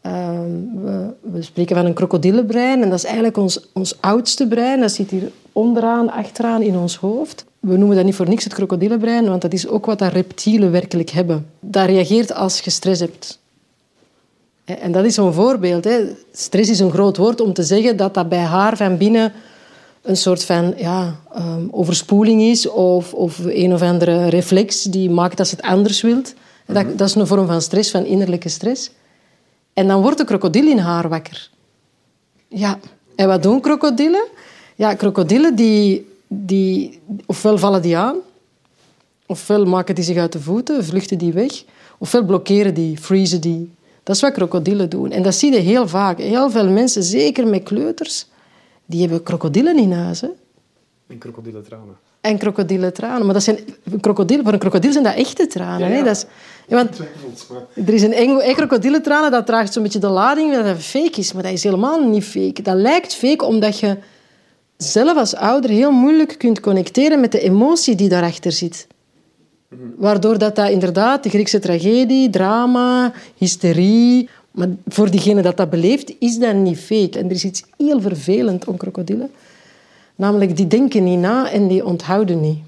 Ehm, 0.00 0.50
we, 0.84 1.06
we 1.20 1.42
spreken 1.42 1.76
van 1.76 1.84
een 1.86 1.94
krokodillenbrein 1.94 2.82
en 2.82 2.88
dat 2.88 2.98
is 2.98 3.04
eigenlijk 3.04 3.36
ons, 3.36 3.60
ons 3.72 3.96
oudste 4.00 4.46
brein. 4.48 4.80
Dat 4.80 4.92
zit 4.92 5.10
hier 5.10 5.30
onderaan, 5.52 6.10
achteraan 6.10 6.62
in 6.62 6.76
ons 6.76 6.96
hoofd. 6.96 7.44
We 7.60 7.76
noemen 7.76 7.96
dat 7.96 8.04
niet 8.04 8.14
voor 8.14 8.28
niks 8.28 8.44
het 8.44 8.54
krokodillenbrein, 8.54 9.28
want 9.28 9.42
dat 9.42 9.52
is 9.52 9.68
ook 9.68 9.86
wat 9.86 9.98
dat 9.98 10.12
reptielen 10.12 10.70
werkelijk 10.70 11.10
hebben. 11.10 11.46
Dat 11.60 11.86
reageert 11.86 12.34
als 12.34 12.60
je 12.60 12.70
stress 12.70 13.00
hebt. 13.00 13.38
En 14.74 14.92
dat 14.92 15.04
is 15.04 15.14
zo'n 15.14 15.32
voorbeeld. 15.32 15.84
Hè. 15.84 16.00
Stress 16.32 16.70
is 16.70 16.80
een 16.80 16.90
groot 16.90 17.16
woord 17.16 17.40
om 17.40 17.52
te 17.52 17.62
zeggen 17.62 17.96
dat 17.96 18.14
dat 18.14 18.28
bij 18.28 18.38
haar 18.38 18.76
van 18.76 18.96
binnen 18.96 19.32
een 20.02 20.16
soort 20.16 20.44
van 20.44 20.74
ja, 20.76 21.20
ehm, 21.34 21.66
overspoeling 21.70 22.42
is 22.42 22.68
of, 22.68 23.14
of 23.14 23.38
een 23.44 23.72
of 23.72 23.82
andere 23.82 24.28
reflex 24.28 24.82
die 24.82 25.10
maakt 25.10 25.36
dat 25.36 25.48
ze 25.48 25.54
het 25.54 25.64
anders 25.64 26.00
wilt. 26.00 26.34
Dat, 26.66 26.98
dat 26.98 27.08
is 27.08 27.14
een 27.14 27.26
vorm 27.26 27.46
van 27.46 27.62
stress, 27.62 27.90
van 27.90 28.04
innerlijke 28.04 28.48
stress. 28.48 28.90
En 29.72 29.86
dan 29.86 30.02
wordt 30.02 30.18
de 30.18 30.24
krokodil 30.24 30.66
in 30.66 30.78
haar 30.78 31.08
wakker. 31.08 31.50
Ja, 32.48 32.78
en 33.16 33.28
wat 33.28 33.42
doen 33.42 33.60
krokodillen? 33.60 34.24
Ja, 34.76 34.94
krokodillen 34.94 35.54
die, 35.54 36.08
die 36.26 37.00
ofwel 37.26 37.58
vallen 37.58 37.82
die 37.82 37.96
aan, 37.96 38.16
ofwel 39.26 39.64
maken 39.64 39.94
die 39.94 40.04
zich 40.04 40.16
uit 40.16 40.32
de 40.32 40.40
voeten, 40.40 40.84
vluchten 40.84 41.18
die 41.18 41.32
weg, 41.32 41.64
ofwel 41.98 42.24
blokkeren 42.24 42.74
die, 42.74 42.98
freezen 42.98 43.40
die. 43.40 43.70
Dat 44.08 44.16
is 44.16 44.22
wat 44.22 44.32
krokodillen 44.32 44.90
doen. 44.90 45.10
En 45.10 45.22
dat 45.22 45.34
zie 45.34 45.52
je 45.52 45.58
heel 45.58 45.88
vaak. 45.88 46.18
Heel 46.18 46.50
veel 46.50 46.68
mensen, 46.68 47.02
zeker 47.02 47.46
met 47.46 47.62
kleuters, 47.62 48.26
die 48.86 49.00
hebben 49.00 49.22
krokodillen 49.22 49.78
in 49.78 49.92
huis. 49.92 50.20
Hè? 50.20 50.28
En 51.06 51.18
krokodillentranen. 51.18 51.96
En 52.20 52.38
krokodillentranen. 52.38 53.24
Maar 53.24 53.34
dat 53.34 53.42
zijn, 53.42 53.58
krokodil, 54.00 54.42
voor 54.42 54.52
een 54.52 54.58
krokodil 54.58 54.92
zijn 54.92 55.04
dat 55.04 55.14
echte 55.14 55.46
tranen. 55.46 55.80
Ja, 55.80 55.86
ja. 55.86 55.92
Hè? 55.92 56.02
Dat 56.02 56.16
is, 56.16 56.24
ja, 56.68 56.76
want 56.76 56.98
er 57.86 57.94
is 57.94 58.02
een 58.02 58.12
eng, 58.12 58.38
eng 58.38 58.54
krokodillentranen, 58.54 59.30
dat 59.30 59.46
draagt 59.46 59.72
zo'n 59.72 59.82
beetje 59.82 59.98
de 59.98 60.08
lading 60.08 60.54
dat 60.54 60.64
dat 60.64 60.76
fake 60.76 61.18
is. 61.18 61.32
Maar 61.32 61.42
dat 61.42 61.52
is 61.52 61.62
helemaal 61.62 62.08
niet 62.08 62.24
fake. 62.24 62.62
Dat 62.62 62.76
lijkt 62.76 63.14
fake 63.14 63.44
omdat 63.44 63.78
je 63.78 63.96
zelf 64.76 65.16
als 65.16 65.34
ouder 65.34 65.70
heel 65.70 65.92
moeilijk 65.92 66.34
kunt 66.38 66.60
connecteren 66.60 67.20
met 67.20 67.32
de 67.32 67.40
emotie 67.40 67.94
die 67.94 68.08
daarachter 68.08 68.52
zit. 68.52 68.86
Waardoor 69.96 70.38
dat, 70.38 70.56
dat 70.56 70.70
inderdaad 70.70 71.22
de 71.22 71.28
Griekse 71.28 71.58
tragedie, 71.58 72.30
drama, 72.30 73.12
hysterie... 73.36 74.28
Maar 74.50 74.68
voor 74.86 75.10
diegene 75.10 75.42
dat 75.42 75.56
dat 75.56 75.70
beleeft, 75.70 76.14
is 76.18 76.38
dat 76.38 76.54
niet 76.54 76.78
fake. 76.78 77.18
En 77.18 77.24
er 77.24 77.30
is 77.30 77.44
iets 77.44 77.64
heel 77.76 78.00
vervelend 78.00 78.64
om 78.64 78.76
krokodillen. 78.76 79.30
Namelijk, 80.14 80.56
die 80.56 80.66
denken 80.66 81.04
niet 81.04 81.18
na 81.18 81.50
en 81.50 81.68
die 81.68 81.84
onthouden 81.84 82.40
niet. 82.40 82.58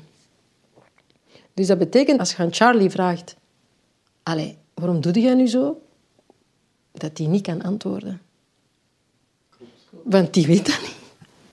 Dus 1.55 1.67
dat 1.67 1.79
betekent, 1.79 2.19
als 2.19 2.31
je 2.31 2.37
aan 2.37 2.53
Charlie 2.53 2.91
vraagt... 2.91 3.37
Allee, 4.23 4.57
waarom 4.75 5.01
doe 5.01 5.13
jij 5.21 5.35
nu 5.35 5.47
zo? 5.47 5.81
Dat 6.93 7.19
hij 7.19 7.27
niet 7.27 7.43
kan 7.43 7.63
antwoorden. 7.63 8.21
Want 10.03 10.35
die 10.35 10.47
weet 10.47 10.67
dat 10.67 10.81
niet. 10.81 11.00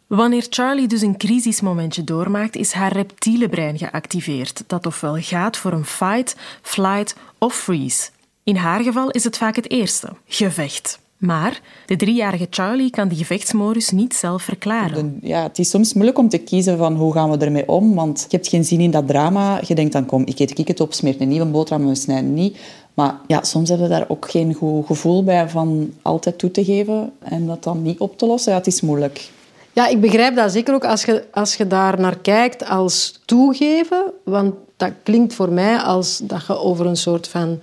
Wanneer 0.07 0.45
Charlie 0.49 0.87
dus 0.87 1.01
een 1.01 1.17
crisismomentje 1.17 2.03
doormaakt, 2.03 2.55
is 2.55 2.71
haar 2.71 2.93
reptiele 2.93 3.49
brein 3.49 3.77
geactiveerd, 3.77 4.63
dat 4.67 4.85
ofwel 4.85 5.15
gaat 5.19 5.57
voor 5.57 5.71
een 5.71 5.85
fight, 5.85 6.35
flight 6.61 7.15
of 7.37 7.55
freeze. 7.55 8.09
In 8.43 8.55
haar 8.55 8.83
geval 8.83 9.09
is 9.09 9.23
het 9.23 9.37
vaak 9.37 9.55
het 9.55 9.71
eerste, 9.71 10.09
gevecht. 10.27 10.99
Maar 11.17 11.61
de 11.85 11.95
driejarige 11.95 12.47
Charlie 12.49 12.89
kan 12.89 13.07
die 13.07 13.17
gevechtsmodus 13.17 13.89
niet 13.89 14.15
zelf 14.15 14.43
verklaren. 14.43 15.19
Ja, 15.21 15.43
het 15.43 15.59
is 15.59 15.69
soms 15.69 15.93
moeilijk 15.93 16.17
om 16.17 16.29
te 16.29 16.37
kiezen 16.37 16.77
van 16.77 16.95
hoe 16.95 17.13
gaan 17.13 17.31
we 17.31 17.37
ermee 17.37 17.67
om. 17.67 17.95
Want 17.95 18.25
je 18.29 18.35
hebt 18.35 18.47
geen 18.47 18.65
zin 18.65 18.79
in 18.79 18.91
dat 18.91 19.07
drama. 19.07 19.59
Je 19.65 19.75
denkt 19.75 19.93
dan, 19.93 20.05
kom, 20.05 20.25
ik 20.25 20.39
eet 20.39 20.59
ik 20.59 20.67
het 20.67 20.79
op, 20.79 20.93
smeer 20.93 21.15
een 21.19 21.27
nieuwe 21.27 21.45
boterham 21.45 21.87
we 21.87 21.95
snijden 21.95 22.33
niet. 22.33 22.57
Maar 22.93 23.15
ja, 23.27 23.43
soms 23.43 23.69
hebben 23.69 23.87
we 23.87 23.93
daar 23.93 24.09
ook 24.09 24.29
geen 24.31 24.53
goed 24.53 24.85
gevoel 24.85 25.23
bij 25.23 25.49
van 25.49 25.93
altijd 26.01 26.37
toe 26.37 26.51
te 26.51 26.65
geven 26.65 27.11
en 27.19 27.47
dat 27.47 27.63
dan 27.63 27.81
niet 27.81 27.99
op 27.99 28.17
te 28.17 28.25
lossen. 28.25 28.51
Ja, 28.51 28.57
het 28.57 28.67
is 28.67 28.81
moeilijk. 28.81 29.29
Ja, 29.77 29.87
ik 29.87 30.01
begrijp 30.01 30.35
dat 30.35 30.51
zeker 30.51 30.73
ook 30.73 30.85
als 30.85 31.03
je, 31.03 31.23
als 31.31 31.55
je 31.55 31.67
daar 31.67 31.99
naar 31.99 32.17
kijkt 32.17 32.69
als 32.69 33.19
toegeven. 33.25 34.03
Want 34.23 34.53
dat 34.77 34.91
klinkt 35.03 35.33
voor 35.33 35.51
mij 35.51 35.77
als 35.77 36.17
dat 36.23 36.45
je 36.47 36.57
over 36.57 36.85
een 36.85 36.97
soort 36.97 37.27
van 37.27 37.59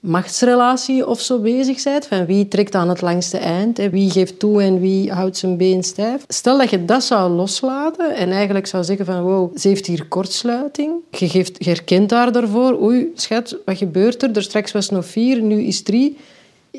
machtsrelatie 0.00 1.06
of 1.06 1.20
zo 1.20 1.38
bezig 1.38 1.82
bent. 1.82 2.06
Van 2.06 2.26
wie 2.26 2.48
trekt 2.48 2.74
aan 2.74 2.88
het 2.88 3.00
langste 3.00 3.38
eind, 3.38 3.76
hè? 3.76 3.90
wie 3.90 4.10
geeft 4.10 4.38
toe 4.38 4.62
en 4.62 4.80
wie 4.80 5.12
houdt 5.12 5.36
zijn 5.36 5.56
been 5.56 5.82
stijf. 5.82 6.24
Stel 6.28 6.58
dat 6.58 6.70
je 6.70 6.84
dat 6.84 7.04
zou 7.04 7.30
loslaten 7.30 8.14
en 8.14 8.30
eigenlijk 8.30 8.66
zou 8.66 8.84
zeggen 8.84 9.04
van 9.04 9.22
wow, 9.22 9.58
ze 9.58 9.68
heeft 9.68 9.86
hier 9.86 10.06
kortsluiting. 10.06 10.92
Je, 11.10 11.28
geeft, 11.28 11.64
je 11.64 11.70
herkent 11.70 12.10
haar 12.10 12.32
daarvoor. 12.32 12.82
Oei, 12.82 13.12
schat, 13.14 13.56
wat 13.64 13.76
gebeurt 13.76 14.22
er? 14.22 14.36
Er 14.36 14.42
straks 14.42 14.72
was 14.72 14.90
nog 14.90 15.06
vier, 15.06 15.42
nu 15.42 15.62
is 15.62 15.82
drie. 15.82 16.16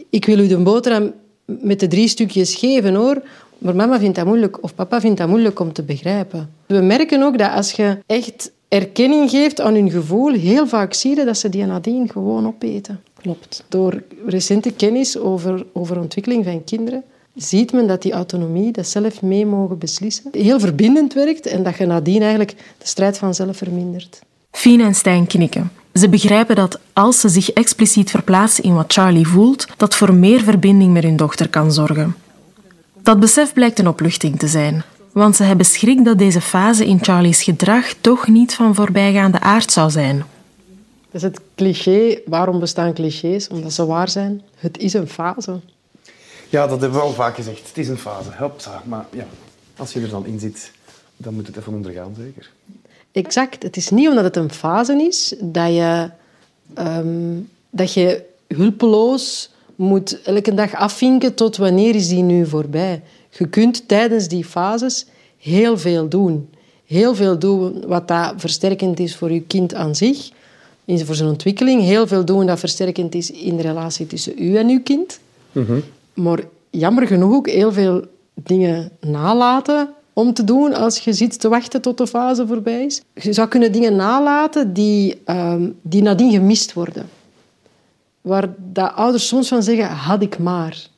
Ik 0.09 0.25
wil 0.25 0.39
u 0.39 0.47
de 0.47 0.57
boterham 0.57 1.13
met 1.45 1.79
de 1.79 1.87
drie 1.87 2.07
stukjes 2.07 2.55
geven 2.55 2.95
hoor. 2.95 3.21
Maar 3.61 3.75
mama 3.75 3.99
vindt 3.99 4.15
dat 4.15 4.25
moeilijk 4.25 4.63
of 4.63 4.75
papa 4.75 5.01
vindt 5.01 5.17
dat 5.17 5.27
moeilijk 5.27 5.59
om 5.59 5.73
te 5.73 5.83
begrijpen. 5.83 6.49
We 6.65 6.81
merken 6.81 7.23
ook 7.23 7.37
dat 7.37 7.51
als 7.51 7.71
je 7.71 7.97
echt 8.05 8.51
erkenning 8.67 9.29
geeft 9.29 9.61
aan 9.61 9.73
hun 9.73 9.91
gevoel, 9.91 10.33
heel 10.33 10.67
vaak 10.67 10.93
zie 10.93 11.15
je 11.15 11.25
dat 11.25 11.37
ze 11.37 11.49
die 11.49 11.65
nadien 11.65 12.09
gewoon 12.09 12.47
opeten. 12.47 12.99
Klopt. 13.21 13.63
Door 13.67 14.03
recente 14.25 14.71
kennis 14.71 15.17
over, 15.17 15.65
over 15.73 15.99
ontwikkeling 15.99 16.45
van 16.45 16.63
kinderen 16.63 17.03
ziet 17.35 17.71
men 17.71 17.87
dat 17.87 18.01
die 18.01 18.11
autonomie, 18.11 18.71
dat 18.71 18.87
zelf 18.87 19.21
mee 19.21 19.45
mogen 19.45 19.77
beslissen, 19.77 20.31
heel 20.31 20.59
verbindend 20.59 21.13
werkt 21.13 21.45
en 21.45 21.63
dat 21.63 21.77
je 21.77 21.85
nadien 21.85 22.21
eigenlijk 22.21 22.55
de 22.77 22.87
strijd 22.87 23.17
vanzelf 23.17 23.57
vermindert. 23.57 24.21
Fien 24.51 24.81
en 24.81 24.95
Stijn 24.95 25.27
knikken. 25.27 25.71
Ze 25.93 26.09
begrijpen 26.09 26.55
dat 26.55 26.79
als 26.93 27.19
ze 27.19 27.29
zich 27.29 27.51
expliciet 27.51 28.09
verplaatsen 28.09 28.63
in 28.63 28.73
wat 28.73 28.93
Charlie 28.93 29.27
voelt, 29.27 29.67
dat 29.77 29.95
voor 29.95 30.13
meer 30.13 30.39
verbinding 30.39 30.93
met 30.93 31.03
hun 31.03 31.15
dochter 31.15 31.49
kan 31.49 31.71
zorgen. 31.71 32.15
Dat 33.03 33.19
besef 33.19 33.53
blijkt 33.53 33.79
een 33.79 33.87
opluchting 33.87 34.39
te 34.39 34.47
zijn, 34.47 34.83
want 35.11 35.35
ze 35.35 35.43
hebben 35.43 35.65
schrik 35.65 36.05
dat 36.05 36.17
deze 36.17 36.41
fase 36.41 36.85
in 36.85 36.99
Charlie's 37.01 37.43
gedrag 37.43 37.93
toch 38.01 38.27
niet 38.27 38.53
van 38.55 38.75
voorbijgaande 38.75 39.39
aard 39.39 39.71
zou 39.71 39.89
zijn. 39.89 40.17
Dat 41.11 41.21
is 41.21 41.21
het 41.21 41.39
cliché. 41.55 42.19
Waarom 42.25 42.59
bestaan 42.59 42.93
clichés? 42.93 43.47
Omdat 43.47 43.73
ze 43.73 43.85
waar 43.85 44.09
zijn. 44.09 44.41
Het 44.55 44.77
is 44.77 44.93
een 44.93 45.07
fase. 45.07 45.59
Ja, 46.49 46.67
dat 46.67 46.81
hebben 46.81 46.99
we 46.99 47.05
al 47.05 47.13
vaak 47.13 47.35
gezegd. 47.35 47.67
Het 47.67 47.77
is 47.77 47.87
een 47.87 47.97
fase. 47.97 48.29
Hupsa. 48.31 48.83
Maar 48.85 49.05
ja, 49.11 49.25
als 49.77 49.93
je 49.93 50.01
er 50.01 50.09
dan 50.09 50.25
in 50.25 50.39
zit, 50.39 50.71
dan 51.17 51.33
moet 51.33 51.47
het 51.47 51.57
even 51.57 51.73
ondergaan, 51.73 52.15
zeker. 52.17 52.51
Exact. 53.11 53.63
Het 53.63 53.77
is 53.77 53.89
niet 53.89 54.09
omdat 54.09 54.23
het 54.23 54.35
een 54.35 54.51
fase 54.51 54.93
is 54.93 55.35
dat 55.39 55.67
je, 55.67 56.09
ehm, 56.73 57.39
dat 57.69 57.93
je 57.93 58.23
hulpeloos 58.47 59.49
moet 59.81 60.21
elke 60.21 60.53
dag 60.53 60.75
afvinken 60.75 61.33
tot 61.33 61.57
wanneer 61.57 61.95
is 61.95 62.07
die 62.07 62.23
nu 62.23 62.45
voorbij. 62.45 63.01
Je 63.29 63.47
kunt 63.47 63.87
tijdens 63.87 64.27
die 64.27 64.45
fases 64.45 65.05
heel 65.37 65.77
veel 65.77 66.07
doen. 66.07 66.49
Heel 66.85 67.15
veel 67.15 67.39
doen 67.39 67.83
wat 67.87 68.07
dat 68.07 68.33
versterkend 68.37 68.99
is 68.99 69.15
voor 69.15 69.31
je 69.31 69.41
kind 69.41 69.73
aan 69.73 69.95
zich, 69.95 70.29
voor 70.85 71.15
zijn 71.15 71.29
ontwikkeling. 71.29 71.81
Heel 71.81 72.07
veel 72.07 72.25
doen 72.25 72.45
dat 72.45 72.59
versterkend 72.59 73.15
is 73.15 73.31
in 73.31 73.55
de 73.55 73.61
relatie 73.61 74.07
tussen 74.07 74.33
u 74.37 74.55
en 74.55 74.69
uw 74.69 74.81
kind. 74.81 75.19
Maar 76.13 76.39
jammer 76.69 77.07
genoeg 77.07 77.33
ook 77.33 77.49
heel 77.49 77.71
veel 77.71 78.05
dingen 78.33 78.91
nalaten 78.99 79.89
om 80.13 80.33
te 80.33 80.43
doen 80.43 80.73
als 80.73 80.99
je 80.99 81.13
zit 81.13 81.39
te 81.39 81.49
wachten 81.49 81.81
tot 81.81 81.97
de 81.97 82.07
fase 82.07 82.47
voorbij 82.47 82.85
is. 82.85 83.01
Je 83.13 83.33
zou 83.33 83.47
kunnen 83.47 83.71
dingen 83.71 83.95
nalaten 83.95 84.73
die, 84.73 85.21
um, 85.25 85.75
die 85.81 86.01
nadien 86.01 86.31
gemist 86.31 86.73
worden. 86.73 87.09
Waar 88.21 88.53
dat 88.57 88.93
ouders 88.95 89.27
soms 89.27 89.47
van 89.47 89.63
zeggen, 89.63 89.87
had 89.87 90.21
ik 90.21 90.39
maar. 90.39 90.89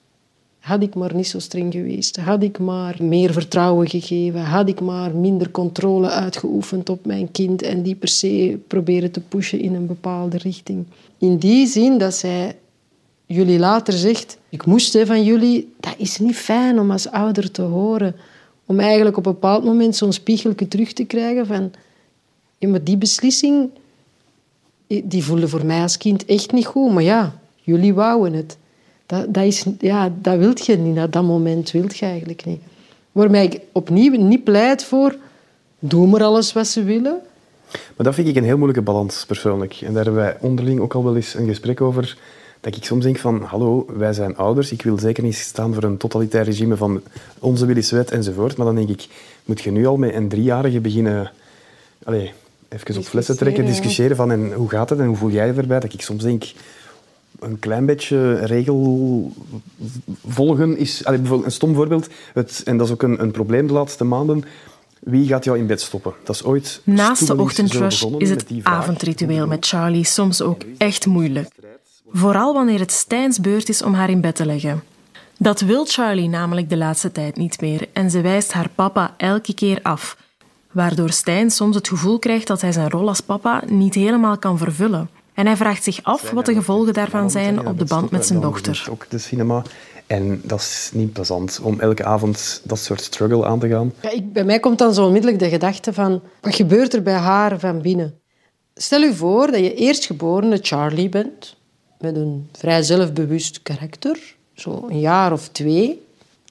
Had 0.59 0.81
ik 0.81 0.95
maar 0.95 1.15
niet 1.15 1.27
zo 1.27 1.39
streng 1.39 1.73
geweest. 1.73 2.17
Had 2.17 2.43
ik 2.43 2.59
maar 2.59 2.97
meer 2.99 3.33
vertrouwen 3.33 3.89
gegeven. 3.89 4.41
Had 4.41 4.69
ik 4.69 4.81
maar 4.81 5.15
minder 5.15 5.51
controle 5.51 6.09
uitgeoefend 6.09 6.89
op 6.89 7.05
mijn 7.05 7.31
kind 7.31 7.61
en 7.61 7.81
die 7.81 7.95
per 7.95 8.07
se 8.07 8.59
proberen 8.67 9.11
te 9.11 9.19
pushen 9.19 9.59
in 9.59 9.73
een 9.75 9.87
bepaalde 9.87 10.37
richting. 10.37 10.85
In 11.17 11.37
die 11.37 11.67
zin 11.67 11.97
dat 11.97 12.13
zij 12.13 12.55
jullie 13.25 13.59
later 13.59 13.93
zegt, 13.93 14.37
ik 14.49 14.65
moest 14.65 14.97
van 15.05 15.23
jullie, 15.23 15.73
dat 15.79 15.95
is 15.97 16.17
niet 16.17 16.35
fijn 16.35 16.79
om 16.79 16.91
als 16.91 17.09
ouder 17.09 17.51
te 17.51 17.61
horen. 17.61 18.15
Om 18.65 18.79
eigenlijk 18.79 19.17
op 19.17 19.25
een 19.25 19.31
bepaald 19.31 19.63
moment 19.63 19.95
zo'n 19.95 20.13
spiegelje 20.13 20.67
terug 20.67 20.93
te 20.93 21.05
krijgen 21.05 21.45
van, 21.45 21.71
ja, 22.57 22.67
maar 22.67 22.83
die 22.83 22.97
beslissing, 22.97 23.69
die 25.03 25.23
voelde 25.23 25.47
voor 25.47 25.65
mij 25.65 25.81
als 25.81 25.97
kind 25.97 26.25
echt 26.25 26.51
niet 26.51 26.65
goed. 26.65 26.93
Maar 26.93 27.03
ja, 27.03 27.35
jullie 27.61 27.93
wouden 27.93 28.33
het. 28.33 28.57
Dat, 29.05 29.33
dat, 29.33 29.43
is, 29.43 29.65
ja, 29.79 30.13
dat 30.21 30.37
wilt 30.37 30.65
je 30.65 30.77
niet, 30.77 30.97
op 30.97 31.11
dat 31.11 31.23
moment 31.23 31.71
wilt 31.71 31.97
je 31.97 32.05
eigenlijk 32.05 32.45
niet. 32.45 32.61
Waarmee 33.11 33.47
ik 33.47 33.59
opnieuw 33.71 34.21
niet 34.21 34.43
pleit 34.43 34.83
voor, 34.83 35.15
doe 35.79 36.07
maar 36.07 36.23
alles 36.23 36.53
wat 36.53 36.67
ze 36.67 36.83
willen. 36.83 37.19
Maar 37.71 38.05
dat 38.05 38.15
vind 38.15 38.27
ik 38.27 38.35
een 38.35 38.43
heel 38.43 38.57
moeilijke 38.57 38.83
balans, 38.83 39.25
persoonlijk. 39.25 39.81
En 39.81 39.93
daar 39.93 40.03
hebben 40.03 40.23
wij 40.23 40.37
onderling 40.39 40.79
ook 40.79 40.93
al 40.93 41.03
wel 41.03 41.15
eens 41.15 41.33
een 41.33 41.47
gesprek 41.47 41.81
over 41.81 42.17
dat 42.63 42.75
ik 42.75 42.85
soms 42.85 43.03
denk 43.03 43.17
van, 43.17 43.41
hallo, 43.41 43.85
wij 43.97 44.13
zijn 44.13 44.37
ouders, 44.37 44.71
ik 44.71 44.81
wil 44.81 44.99
zeker 44.99 45.23
niet 45.23 45.35
staan 45.35 45.73
voor 45.73 45.83
een 45.83 45.97
totalitair 45.97 46.43
regime 46.43 46.77
van 46.77 47.01
onze 47.39 47.65
wil 47.65 47.77
is 47.77 47.91
wet 47.91 48.11
enzovoort, 48.11 48.57
maar 48.57 48.65
dan 48.65 48.75
denk 48.75 48.89
ik, 48.89 49.07
moet 49.45 49.61
je 49.61 49.71
nu 49.71 49.85
al 49.85 49.97
met 49.97 50.13
een 50.13 50.27
driejarige 50.27 50.79
beginnen, 50.79 51.31
allez, 52.03 52.31
even 52.73 52.97
op 52.97 53.05
flessen 53.05 53.37
trekken, 53.37 53.65
discussiëren 53.65 54.15
van 54.15 54.31
en 54.31 54.53
hoe 54.53 54.69
gaat 54.69 54.89
het 54.89 54.99
en 54.99 55.05
hoe 55.05 55.15
voel 55.15 55.29
jij 55.29 55.47
je 55.47 55.53
erbij? 55.53 55.79
Dat 55.79 55.93
ik 55.93 56.01
soms 56.01 56.23
denk, 56.23 56.43
een 57.39 57.59
klein 57.59 57.85
beetje 57.85 58.33
regel 58.33 59.31
volgen 60.27 60.77
is, 60.77 61.05
allez, 61.05 61.19
bijvoorbeeld 61.19 61.49
een 61.49 61.55
stom 61.55 61.75
voorbeeld, 61.75 62.07
het, 62.33 62.61
en 62.65 62.77
dat 62.77 62.87
is 62.87 62.93
ook 62.93 63.03
een, 63.03 63.21
een 63.21 63.31
probleem 63.31 63.67
de 63.67 63.73
laatste 63.73 64.03
maanden, 64.03 64.43
wie 64.99 65.27
gaat 65.27 65.43
jou 65.43 65.57
in 65.57 65.67
bed 65.67 65.81
stoppen? 65.81 66.13
Dat 66.23 66.35
is 66.35 66.43
ooit 66.43 66.81
Naast 66.83 67.27
de 67.27 67.37
ochtendrush 67.37 68.03
is 68.17 68.29
het 68.29 68.45
avondritueel 68.63 69.47
met 69.47 69.65
Charlie 69.65 70.05
soms 70.05 70.41
ook 70.41 70.61
echt 70.77 71.05
moeilijk. 71.05 71.49
Vooral 72.11 72.53
wanneer 72.53 72.79
het 72.79 72.91
Stijns 72.91 73.39
beurt 73.39 73.69
is 73.69 73.81
om 73.83 73.93
haar 73.93 74.09
in 74.09 74.21
bed 74.21 74.35
te 74.35 74.45
leggen. 74.45 74.83
Dat 75.37 75.61
wil 75.61 75.85
Charlie 75.85 76.29
namelijk 76.29 76.69
de 76.69 76.77
laatste 76.77 77.11
tijd 77.11 77.35
niet 77.35 77.61
meer 77.61 77.87
en 77.93 78.11
ze 78.11 78.21
wijst 78.21 78.51
haar 78.51 78.69
papa 78.75 79.13
elke 79.17 79.53
keer 79.53 79.79
af, 79.81 80.17
waardoor 80.73 81.09
Stijn 81.09 81.51
soms 81.51 81.75
het 81.75 81.87
gevoel 81.87 82.19
krijgt 82.19 82.47
dat 82.47 82.61
hij 82.61 82.71
zijn 82.71 82.89
rol 82.89 83.07
als 83.07 83.21
papa 83.21 83.63
niet 83.67 83.93
helemaal 83.93 84.37
kan 84.37 84.57
vervullen. 84.57 85.09
En 85.33 85.45
hij 85.45 85.55
vraagt 85.55 85.83
zich 85.83 86.03
af 86.03 86.31
wat 86.31 86.45
de 86.45 86.53
gevolgen 86.53 86.93
daarvan 86.93 87.31
zijn 87.31 87.67
op 87.67 87.79
de 87.79 87.85
band 87.85 88.11
met 88.11 88.25
zijn 88.25 88.41
dochter. 88.41 88.87
Ook 88.89 89.05
de 89.09 89.17
cinema. 89.17 89.61
En 90.07 90.41
dat 90.43 90.59
is 90.59 90.89
niet 90.93 91.13
plezant 91.13 91.59
om 91.63 91.79
elke 91.79 92.03
avond 92.03 92.61
dat 92.63 92.79
soort 92.79 93.01
struggle 93.01 93.45
aan 93.45 93.59
te 93.59 93.67
gaan. 93.67 93.93
Ja, 94.01 94.11
ik, 94.11 94.33
bij 94.33 94.43
mij 94.43 94.59
komt 94.59 94.77
dan 94.77 94.93
zo 94.93 95.05
onmiddellijk 95.05 95.39
de 95.39 95.49
gedachte 95.49 95.93
van... 95.93 96.21
Wat 96.41 96.55
gebeurt 96.55 96.93
er 96.93 97.03
bij 97.03 97.13
haar 97.13 97.59
van 97.59 97.81
binnen? 97.81 98.19
Stel 98.73 99.01
je 99.01 99.13
voor 99.13 99.47
dat 99.47 99.59
je 99.59 99.73
eerstgeborene 99.73 100.59
Charlie 100.61 101.09
bent 101.09 101.55
met 101.99 102.15
een 102.15 102.49
vrij 102.51 102.83
zelfbewust 102.83 103.61
karakter, 103.61 104.35
zo 104.53 104.85
een 104.89 104.99
jaar 104.99 105.31
of 105.31 105.47
twee. 105.47 106.02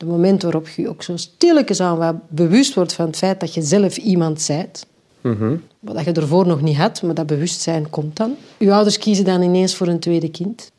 Het 0.03 0.11
moment 0.11 0.43
waarop 0.43 0.69
je 0.69 0.89
ook 0.89 1.03
zo 1.03 1.17
stilletjes 1.17 1.81
aan 1.81 1.99
wat 1.99 2.15
bewust 2.29 2.75
wordt 2.75 2.93
van 2.93 3.07
het 3.07 3.17
feit 3.17 3.41
dat 3.41 3.55
je 3.55 3.63
zelf 3.63 3.97
iemand 3.97 4.45
bent. 4.47 4.87
Mm 5.21 5.63
Wat 5.81 6.05
je 6.05 6.13
ervoor 6.13 6.47
nog 6.47 6.63
niet 6.63 6.77
had, 6.77 7.03
maar 7.03 7.15
dat 7.15 7.27
bewustzijn 7.27 7.91
komt 7.91 8.17
dan. 8.17 8.35
Je 8.59 8.73
ouders 8.73 8.99
kiezen 8.99 9.25
dan 9.25 9.43
ineens 9.43 9.75
voor 9.75 9.87
een 9.87 9.99
tweede 9.99 10.31
kind. 10.31 10.71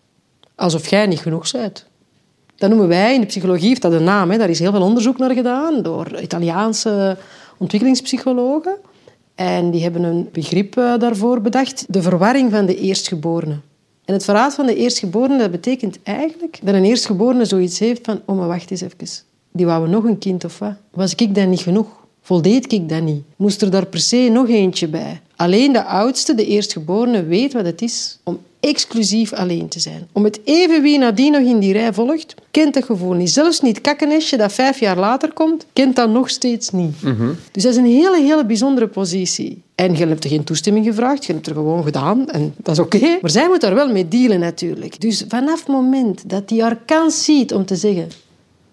Alsof 0.56 0.90
jij 0.90 1.06
niet 1.06 1.20
genoeg 1.20 1.52
bent. 1.52 1.86
Dat 2.56 2.70
noemen 2.70 2.88
wij, 2.88 3.14
in 3.14 3.20
de 3.20 3.28
psychologie 3.28 3.68
heeft 3.68 3.82
dat 3.82 3.94
een 3.94 4.04
naam. 4.04 4.32
Hè. 4.32 4.38
Daar 4.38 4.50
is 4.50 4.60
heel 4.60 4.72
veel 4.72 4.82
onderzoek 4.82 5.18
naar 5.18 5.34
gedaan 5.34 5.82
door 5.82 6.22
Italiaanse 6.22 7.18
ontwikkelingspsychologen. 7.58 8.76
En 9.36 9.72
die 9.72 9.84
hebben 9.84 10.04
een 10.04 10.30
begrip 10.32 10.78
eh, 10.78 10.98
daarvoor 10.98 11.42
bedacht. 11.42 11.86
De 11.88 12.02
verwarring 12.02 12.52
van 12.52 12.66
de 12.66 12.76
eerstgeborene. 12.76 13.58
En 14.06 14.14
het 14.14 14.24
verraad 14.24 14.54
van 14.54 14.66
de 14.66 14.76
eerstgeborene, 14.76 15.38
dat 15.38 15.52
betekent 15.52 16.00
eigenlijk 16.04 16.60
dat 16.64 16.74
een 16.74 16.84
eerstgeborene 16.84 17.46
zoiets 17.46 17.80
heeft 17.80 18.06
van 18.06 18.22
oh, 18.26 18.38
maar 18.38 18.48
wacht 18.48 18.72
eens 18.72 18.82
even. 18.82 19.26
Die 19.52 19.66
wou 19.66 19.90
nog 19.90 20.04
een 20.04 20.18
kind 20.18 20.46
of 20.46 20.60
wat? 20.60 20.76
Was 20.92 21.16
ik 21.16 21.36
dan 21.36 21.50
niet 21.50 21.60
genoeg? 21.62 21.88
Voldeed 22.22 22.72
ik 22.72 22.90
dat 22.90 23.02
niet? 23.02 23.24
Moest 23.36 23.62
er 23.62 23.72
daar 23.72 23.86
per 23.86 24.00
se 24.00 24.30
nog 24.32 24.50
eentje 24.50 24.88
bij? 24.88 25.22
Alleen 25.36 25.74
de 25.74 25.84
oudste, 25.84 26.36
de 26.36 26.46
eerstgeborene, 26.46 27.24
weet 27.24 27.54
wat 27.54 27.66
het 27.66 27.82
is 27.82 28.20
om 28.24 28.40
exclusief 28.60 29.34
alleen 29.34 29.68
te 29.68 29.80
zijn. 29.80 30.08
Om 30.12 30.24
het 30.24 30.40
even 30.44 30.82
wie 30.82 30.98
nadien 30.98 31.32
nog 31.32 31.42
in 31.42 31.60
die 31.60 31.74
rij 31.74 31.94
volgt, 31.94 32.36
kent 32.52 32.74
dat 32.74 32.84
gevoel 32.84 33.14
niet. 33.14 33.30
Zelfs 33.30 33.62
niet 33.62 33.82
kakkenesje 33.82 34.38
dat 34.38 34.54
vijf 34.54 34.80
jaar 34.80 34.98
later 34.98 35.34
komt, 35.34 35.66
kent 35.74 35.96
dat 35.96 36.10
nog 36.10 36.30
steeds 36.30 36.70
niet. 36.70 36.96
Dus 37.52 37.64
dat 37.64 37.72
is 37.72 37.78
een 37.78 37.86
hele, 37.86 38.22
hele 38.22 38.46
bijzondere 38.46 38.88
positie. 38.88 39.62
En 39.76 39.96
je 39.96 40.06
hebt 40.06 40.24
er 40.24 40.30
geen 40.30 40.44
toestemming 40.44 40.86
gevraagd, 40.86 41.26
je 41.26 41.34
hebt 41.34 41.48
er 41.48 41.54
gewoon 41.54 41.84
gedaan 41.84 42.30
en 42.30 42.54
dat 42.58 42.74
is 42.74 42.80
oké. 42.80 43.18
Maar 43.22 43.32
zij 43.32 43.48
moet 43.48 43.62
daar 43.62 43.76
wel 43.76 43.92
mee 43.92 44.08
dealen 44.08 44.40
natuurlijk. 44.40 45.02
Dus 45.02 45.24
vanaf 45.28 45.60
het 45.60 45.68
moment 45.68 46.30
dat 46.30 46.50
die 46.50 46.62
haar 46.62 46.78
kans 46.86 47.24
ziet 47.24 47.54
om 47.54 47.66
te 47.66 47.76
zeggen 47.76 48.08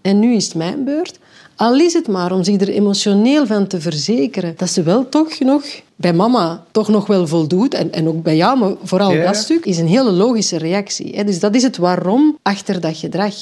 en 0.01 0.19
nu 0.19 0.35
is 0.35 0.45
het 0.45 0.55
mijn 0.55 0.85
beurt, 0.85 1.19
al 1.61 1.81
is 1.81 1.93
het 1.93 2.09
maar 2.09 2.33
om 2.33 2.45
zich 2.45 2.61
er 2.61 2.69
emotioneel 2.69 3.47
van 3.47 3.67
te 3.67 3.81
verzekeren 3.81 4.55
dat 4.57 4.71
ze 4.71 4.83
wel 4.83 5.09
toch 5.09 5.39
nog 5.39 5.65
bij 5.97 6.13
mama 6.13 6.65
toch 6.71 6.89
nog 6.89 7.07
wel 7.07 7.27
voldoet, 7.27 7.75
en, 7.75 7.93
en 7.93 8.09
ook 8.09 8.23
bij 8.23 8.37
jou, 8.37 8.59
maar 8.59 8.73
vooral 8.83 9.23
dat 9.23 9.37
stuk, 9.37 9.65
is 9.65 9.79
een 9.79 9.87
hele 9.87 10.11
logische 10.11 10.59
reactie. 10.59 11.25
Dus 11.25 11.41
dat 11.41 11.55
is 11.55 11.63
het 11.63 11.77
waarom 11.77 12.39
achter 12.43 12.81
dat 12.81 12.97
gedrag. 12.97 13.35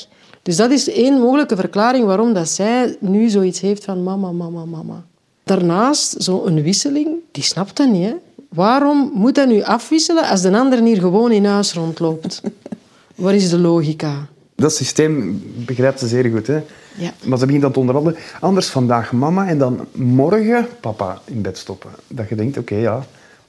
Dus 0.43 0.57
dat 0.57 0.71
is 0.71 0.91
één 0.91 1.21
mogelijke 1.21 1.57
verklaring 1.57 2.05
waarom 2.05 2.33
dat 2.33 2.49
zij 2.49 2.97
nu 3.01 3.29
zoiets 3.29 3.61
heeft 3.61 3.85
van 3.85 4.03
mama, 4.03 4.33
mama, 4.33 4.65
mama. 4.65 5.05
Daarnaast, 5.45 6.15
zo'n 6.19 6.63
wisseling, 6.63 7.09
die 7.31 7.43
snapt 7.43 7.77
dat 7.77 7.91
niet. 7.91 8.05
Hè? 8.05 8.15
Waarom 8.49 9.11
moet 9.15 9.35
dat 9.35 9.49
nu 9.49 9.63
afwisselen 9.63 10.29
als 10.29 10.43
de 10.43 10.59
ander 10.59 10.83
hier 10.83 11.01
gewoon 11.01 11.33
in 11.33 11.45
huis 11.45 11.73
rondloopt? 11.73 12.43
Waar 13.15 13.35
is 13.35 13.51
de 13.51 13.59
logica? 13.59 14.29
Dat 14.55 14.75
systeem 14.75 15.43
begrijpt 15.67 15.99
ze 15.99 16.07
zeer 16.07 16.31
goed. 16.31 16.47
Hè? 16.47 16.61
Ja. 16.99 17.13
Maar 17.25 17.39
ze 17.39 17.45
begint 17.47 17.63
dan 17.63 17.73
te 17.73 17.79
onderhandelen. 17.79 18.21
Anders 18.41 18.69
vandaag 18.69 19.13
mama 19.13 19.49
en 19.49 19.59
dan 19.59 19.87
morgen 19.93 20.67
papa 20.81 21.19
in 21.25 21.43
bed 21.43 21.59
stoppen. 21.59 21.91
Dat 22.07 22.29
je 22.29 22.35
denkt, 22.35 22.59
oké, 22.59 22.75
ja, 22.75 22.95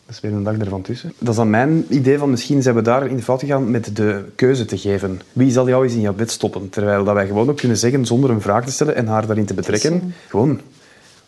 dat 0.05 0.15
is 0.15 0.19
weer 0.19 0.31
een 0.31 0.43
dag 0.43 0.57
ervan 0.57 0.81
tussen. 0.81 1.13
Dat 1.19 1.29
is 1.29 1.35
dan 1.35 1.49
mijn 1.49 1.85
idee 1.89 2.17
van 2.17 2.29
misschien 2.29 2.61
zijn 2.61 2.75
we 2.75 2.81
daar 2.81 3.07
in 3.07 3.15
de 3.15 3.23
fout 3.23 3.39
gegaan 3.39 3.71
met 3.71 3.95
de 3.95 4.25
keuze 4.35 4.65
te 4.65 4.77
geven. 4.77 5.21
Wie 5.33 5.51
zal 5.51 5.67
jou 5.67 5.83
eens 5.83 5.93
in 5.93 6.01
jouw 6.01 6.13
bed 6.13 6.31
stoppen? 6.31 6.69
Terwijl 6.69 7.03
dat 7.03 7.13
wij 7.13 7.27
gewoon 7.27 7.49
ook 7.49 7.57
kunnen 7.57 7.77
zeggen, 7.77 8.05
zonder 8.05 8.29
een 8.29 8.41
vraag 8.41 8.65
te 8.65 8.71
stellen 8.71 8.95
en 8.95 9.07
haar 9.07 9.25
daarin 9.27 9.45
te 9.45 9.53
betrekken, 9.53 10.13
gewoon 10.27 10.59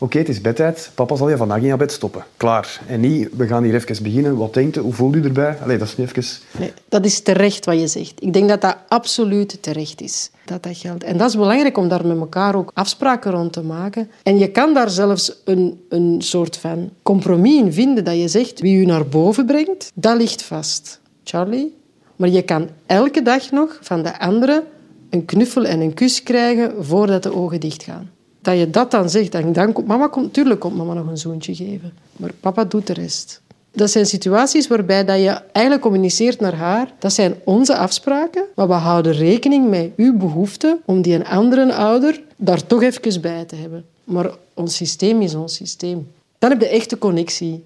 Oké, 0.04 0.18
het 0.18 0.30
is 0.30 0.42
bedtijd. 0.42 0.92
Papa 0.96 1.16
zal 1.16 1.30
je 1.30 1.38
vandaag 1.38 1.60
niet 1.60 1.68
naar 1.68 1.78
bed 1.78 1.92
stoppen. 1.92 2.24
Klaar. 2.38 2.82
En 2.88 3.00
niet, 3.00 3.30
we 3.36 3.48
gaan 3.48 3.64
hier 3.64 3.74
even 3.74 4.04
beginnen. 4.04 4.38
Wat 4.38 4.54
denkt 4.54 4.78
u? 4.78 4.80
Hoe 4.80 4.94
voelt 4.94 5.16
u 5.16 5.24
erbij? 5.24 5.58
Allee, 5.64 5.78
dat 5.78 5.88
is 5.88 5.98
niet 5.98 6.18
even... 6.18 6.24
Nee, 6.60 6.74
dat 6.90 7.06
is 7.06 7.22
terecht 7.22 7.66
wat 7.66 7.80
je 7.80 7.88
zegt. 7.88 8.14
Ik 8.20 8.34
denk 8.34 8.50
dat 8.50 8.62
dat 8.62 8.78
absoluut 8.88 9.58
terecht 9.62 10.02
is. 10.02 10.32
Dat 10.46 10.64
dat 10.64 10.78
geldt. 10.78 11.04
En 11.04 11.18
dat 11.18 11.30
is 11.30 11.36
belangrijk 11.36 11.78
om 11.78 11.88
daar 11.88 12.08
met 12.08 12.18
elkaar 12.18 12.56
ook 12.56 12.72
afspraken 12.74 13.32
rond 13.32 13.54
te 13.54 13.62
maken. 13.62 14.10
En 14.24 14.38
je 14.38 14.52
kan 14.52 14.74
daar 14.74 14.90
zelfs 14.90 15.42
een, 15.46 15.82
een 15.90 16.16
soort 16.22 16.58
van 16.58 16.90
compromis 17.04 17.60
in 17.60 17.74
vinden. 17.74 18.04
Dat 18.04 18.18
je 18.18 18.28
zegt, 18.28 18.60
wie 18.60 18.78
u 18.78 18.86
naar 18.86 19.08
boven 19.08 19.46
brengt, 19.46 19.92
dat 19.94 20.18
ligt 20.18 20.42
vast. 20.42 21.00
Charlie? 21.24 21.78
Maar 22.16 22.30
je 22.30 22.42
kan 22.42 22.70
elke 22.86 23.22
dag 23.22 23.52
nog 23.52 23.80
van 23.82 24.04
de 24.04 24.20
andere 24.20 24.64
een 25.10 25.26
knuffel 25.26 25.66
en 25.66 25.80
een 25.80 25.94
kus 25.94 26.24
krijgen 26.24 26.86
voordat 26.86 27.24
de 27.24 27.36
ogen 27.36 27.60
dicht 27.60 27.84
gaan. 27.84 28.10
Dat 28.42 28.58
je 28.58 28.70
dat 28.70 28.92
dan 28.92 29.10
zegt, 29.10 29.36
en 29.36 29.54
dan 29.54 29.72
komt 29.74 29.88
mama, 29.88 30.08
komt, 30.08 30.34
tuurlijk 30.34 30.60
komt 30.60 30.76
mama 30.78 30.94
nog 30.94 31.08
een 31.08 31.18
zoontje 31.18 31.56
geven. 31.56 31.94
Maar 32.16 32.32
papa 32.40 32.64
doet 32.64 32.88
de 32.88 32.94
rest. 32.94 33.42
Dat 33.74 33.92
zijn 33.92 34.06
situaties 34.06 34.68
waarbij 34.68 35.06
dat 35.06 35.18
je 35.18 35.42
eigenlijk 35.52 35.82
communiceert 35.82 36.40
naar 36.40 36.56
haar. 36.56 36.94
Dat 37.00 37.14
zijn 37.14 37.36
onze 37.44 37.78
afspraken, 37.78 38.44
maar 38.56 38.68
we 38.68 38.74
houden 38.74 39.14
rekening 39.14 39.70
met 39.70 39.90
uw 39.96 40.18
behoefte 40.18 40.80
om 40.86 41.02
die 41.02 41.14
een 41.16 41.26
andere 41.26 41.74
ouder 41.74 42.22
daar 42.36 42.66
toch 42.68 42.82
even 42.82 43.22
bij 43.22 43.46
te 43.46 43.56
hebben. 43.56 43.86
Maar 44.04 44.30
ons 44.54 44.76
systeem 44.76 45.22
is 45.22 45.36
ons 45.36 45.56
systeem. 45.56 46.08
Dan 46.40 46.50
heb 46.50 46.62
je 46.62 46.68
echte 46.68 46.98
connectie. 46.98 47.64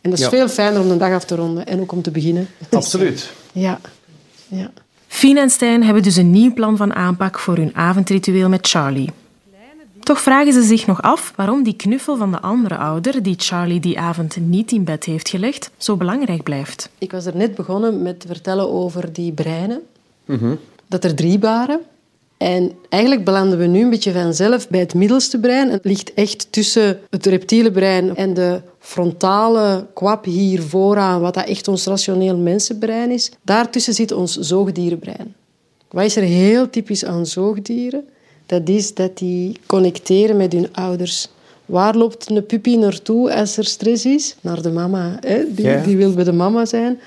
En 0.00 0.10
dat 0.10 0.18
is 0.18 0.24
Ja. 0.24 0.30
veel 0.30 0.48
fijner 0.48 0.80
om 0.80 0.88
de 0.88 0.96
dag 0.96 1.12
af 1.12 1.24
te 1.24 1.34
ronden 1.34 1.66
en 1.66 1.80
ook 1.80 1.92
om 1.92 2.02
te 2.02 2.10
beginnen. 2.10 2.48
Absoluut. 2.70 3.32
Ja. 3.52 3.80
ja. 4.48 4.70
Fien 5.06 5.36
en 5.36 5.50
Stijn 5.50 5.82
hebben 5.82 6.02
dus 6.02 6.16
een 6.16 6.30
nieuw 6.30 6.52
plan 6.52 6.76
van 6.76 6.94
aanpak 6.94 7.38
voor 7.38 7.56
hun 7.56 7.74
avondritueel 7.74 8.48
met 8.48 8.66
Charlie. 8.66 9.10
Toch 10.04 10.20
vragen 10.20 10.52
ze 10.52 10.62
zich 10.62 10.86
nog 10.86 11.02
af 11.02 11.32
waarom 11.36 11.62
die 11.62 11.76
knuffel 11.76 12.16
van 12.16 12.30
de 12.30 12.40
andere 12.40 12.76
ouder, 12.76 13.22
die 13.22 13.34
Charlie 13.38 13.80
die 13.80 13.98
avond 13.98 14.36
niet 14.36 14.72
in 14.72 14.84
bed 14.84 15.04
heeft 15.04 15.28
gelegd, 15.28 15.70
zo 15.76 15.96
belangrijk 15.96 16.42
blijft. 16.42 16.88
Ik 16.98 17.12
was 17.12 17.26
er 17.26 17.36
net 17.36 17.54
begonnen 17.54 18.02
met 18.02 18.20
te 18.20 18.26
vertellen 18.26 18.70
over 18.70 19.12
die 19.12 19.32
breinen. 19.32 19.82
Dat 20.86 21.04
er 21.04 21.14
drie 21.14 21.38
waren. 21.38 21.80
En 22.36 22.72
eigenlijk 22.88 23.24
belanden 23.24 23.58
we 23.58 23.66
nu 23.66 23.82
een 23.82 23.90
beetje 23.90 24.12
vanzelf 24.12 24.68
bij 24.68 24.80
het 24.80 24.94
middelste 24.94 25.40
brein. 25.40 25.70
Het 25.70 25.84
ligt 25.84 26.14
echt 26.14 26.52
tussen 26.52 27.00
het 27.10 27.26
reptiele 27.26 27.70
brein 27.70 28.16
en 28.16 28.34
de 28.34 28.60
frontale 28.78 29.86
kwap 29.94 30.24
hier 30.24 30.62
vooraan, 30.62 31.20
wat 31.20 31.34
dat 31.34 31.46
echt 31.46 31.68
ons 31.68 31.86
rationeel 31.86 32.36
mensenbrein 32.36 33.10
is. 33.10 33.32
Daartussen 33.42 33.94
zit 33.94 34.12
ons 34.12 34.36
zoogdierenbrein. 34.36 35.34
Wat 35.90 36.04
is 36.04 36.16
er 36.16 36.22
heel 36.22 36.70
typisch 36.70 37.04
aan 37.04 37.26
zoogdieren? 37.26 38.04
Dat 38.46 38.68
is 38.68 38.94
dat 38.94 39.18
die 39.18 39.56
connecteren 39.66 40.36
met 40.36 40.52
hun 40.52 40.68
ouders. 40.72 41.28
Waar 41.66 41.96
loopt 41.96 42.30
een 42.30 42.46
puppy 42.46 42.76
naartoe 42.76 43.34
als 43.34 43.56
er 43.56 43.64
stress 43.64 44.04
is? 44.04 44.36
Naar 44.40 44.62
de 44.62 44.70
mama. 44.70 45.16
Hè? 45.20 45.54
Die, 45.54 45.80
die 45.80 45.96
wil 45.96 46.12
bij 46.12 46.24
de 46.24 46.32
mama 46.32 46.64
zijn. 46.64 47.00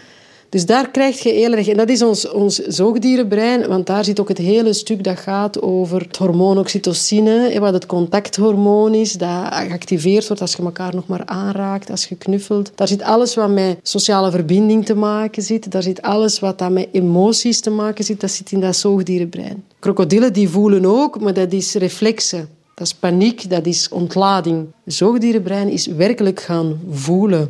Dus 0.49 0.65
daar 0.65 0.89
krijg 0.91 1.23
je 1.23 1.29
heel 1.29 1.53
erg... 1.53 1.67
En 1.67 1.77
dat 1.77 1.89
is 1.89 2.01
ons, 2.01 2.31
ons 2.31 2.55
zoogdierenbrein, 2.55 3.67
want 3.67 3.85
daar 3.85 4.03
zit 4.03 4.19
ook 4.19 4.27
het 4.27 4.37
hele 4.37 4.73
stuk 4.73 5.03
dat 5.03 5.17
gaat 5.17 5.61
over 5.61 6.01
het 6.01 6.17
hormoon 6.17 6.57
oxytocine, 6.57 7.59
wat 7.59 7.73
het 7.73 7.85
contacthormoon 7.85 8.93
is, 8.93 9.13
dat 9.13 9.53
geactiveerd 9.53 10.27
wordt 10.27 10.41
als 10.41 10.53
je 10.55 10.63
elkaar 10.63 10.95
nog 10.95 11.07
maar 11.07 11.25
aanraakt, 11.25 11.89
als 11.89 12.05
je 12.05 12.15
knuffelt. 12.15 12.71
Daar 12.75 12.87
zit 12.87 13.01
alles 13.01 13.35
wat 13.35 13.49
met 13.49 13.79
sociale 13.81 14.31
verbinding 14.31 14.85
te 14.85 14.95
maken 14.95 15.43
zit. 15.43 15.71
Daar 15.71 15.83
zit 15.83 16.01
alles 16.01 16.39
wat 16.39 16.69
met 16.69 16.87
emoties 16.91 17.59
te 17.59 17.69
maken 17.69 18.03
zit. 18.03 18.21
Dat 18.21 18.31
zit 18.31 18.51
in 18.51 18.59
dat 18.59 18.75
zoogdierenbrein. 18.75 19.63
Krokodillen 19.79 20.33
die 20.33 20.49
voelen 20.49 20.85
ook, 20.85 21.19
maar 21.19 21.33
dat 21.33 21.51
is 21.53 21.73
reflexen. 21.73 22.49
Dat 22.73 22.87
is 22.87 22.93
paniek, 22.93 23.49
dat 23.49 23.65
is 23.65 23.89
ontlading. 23.89 24.67
Zoogdierenbrein 24.85 25.69
is 25.69 25.87
werkelijk 25.87 26.39
gaan 26.39 26.79
voelen. 26.89 27.49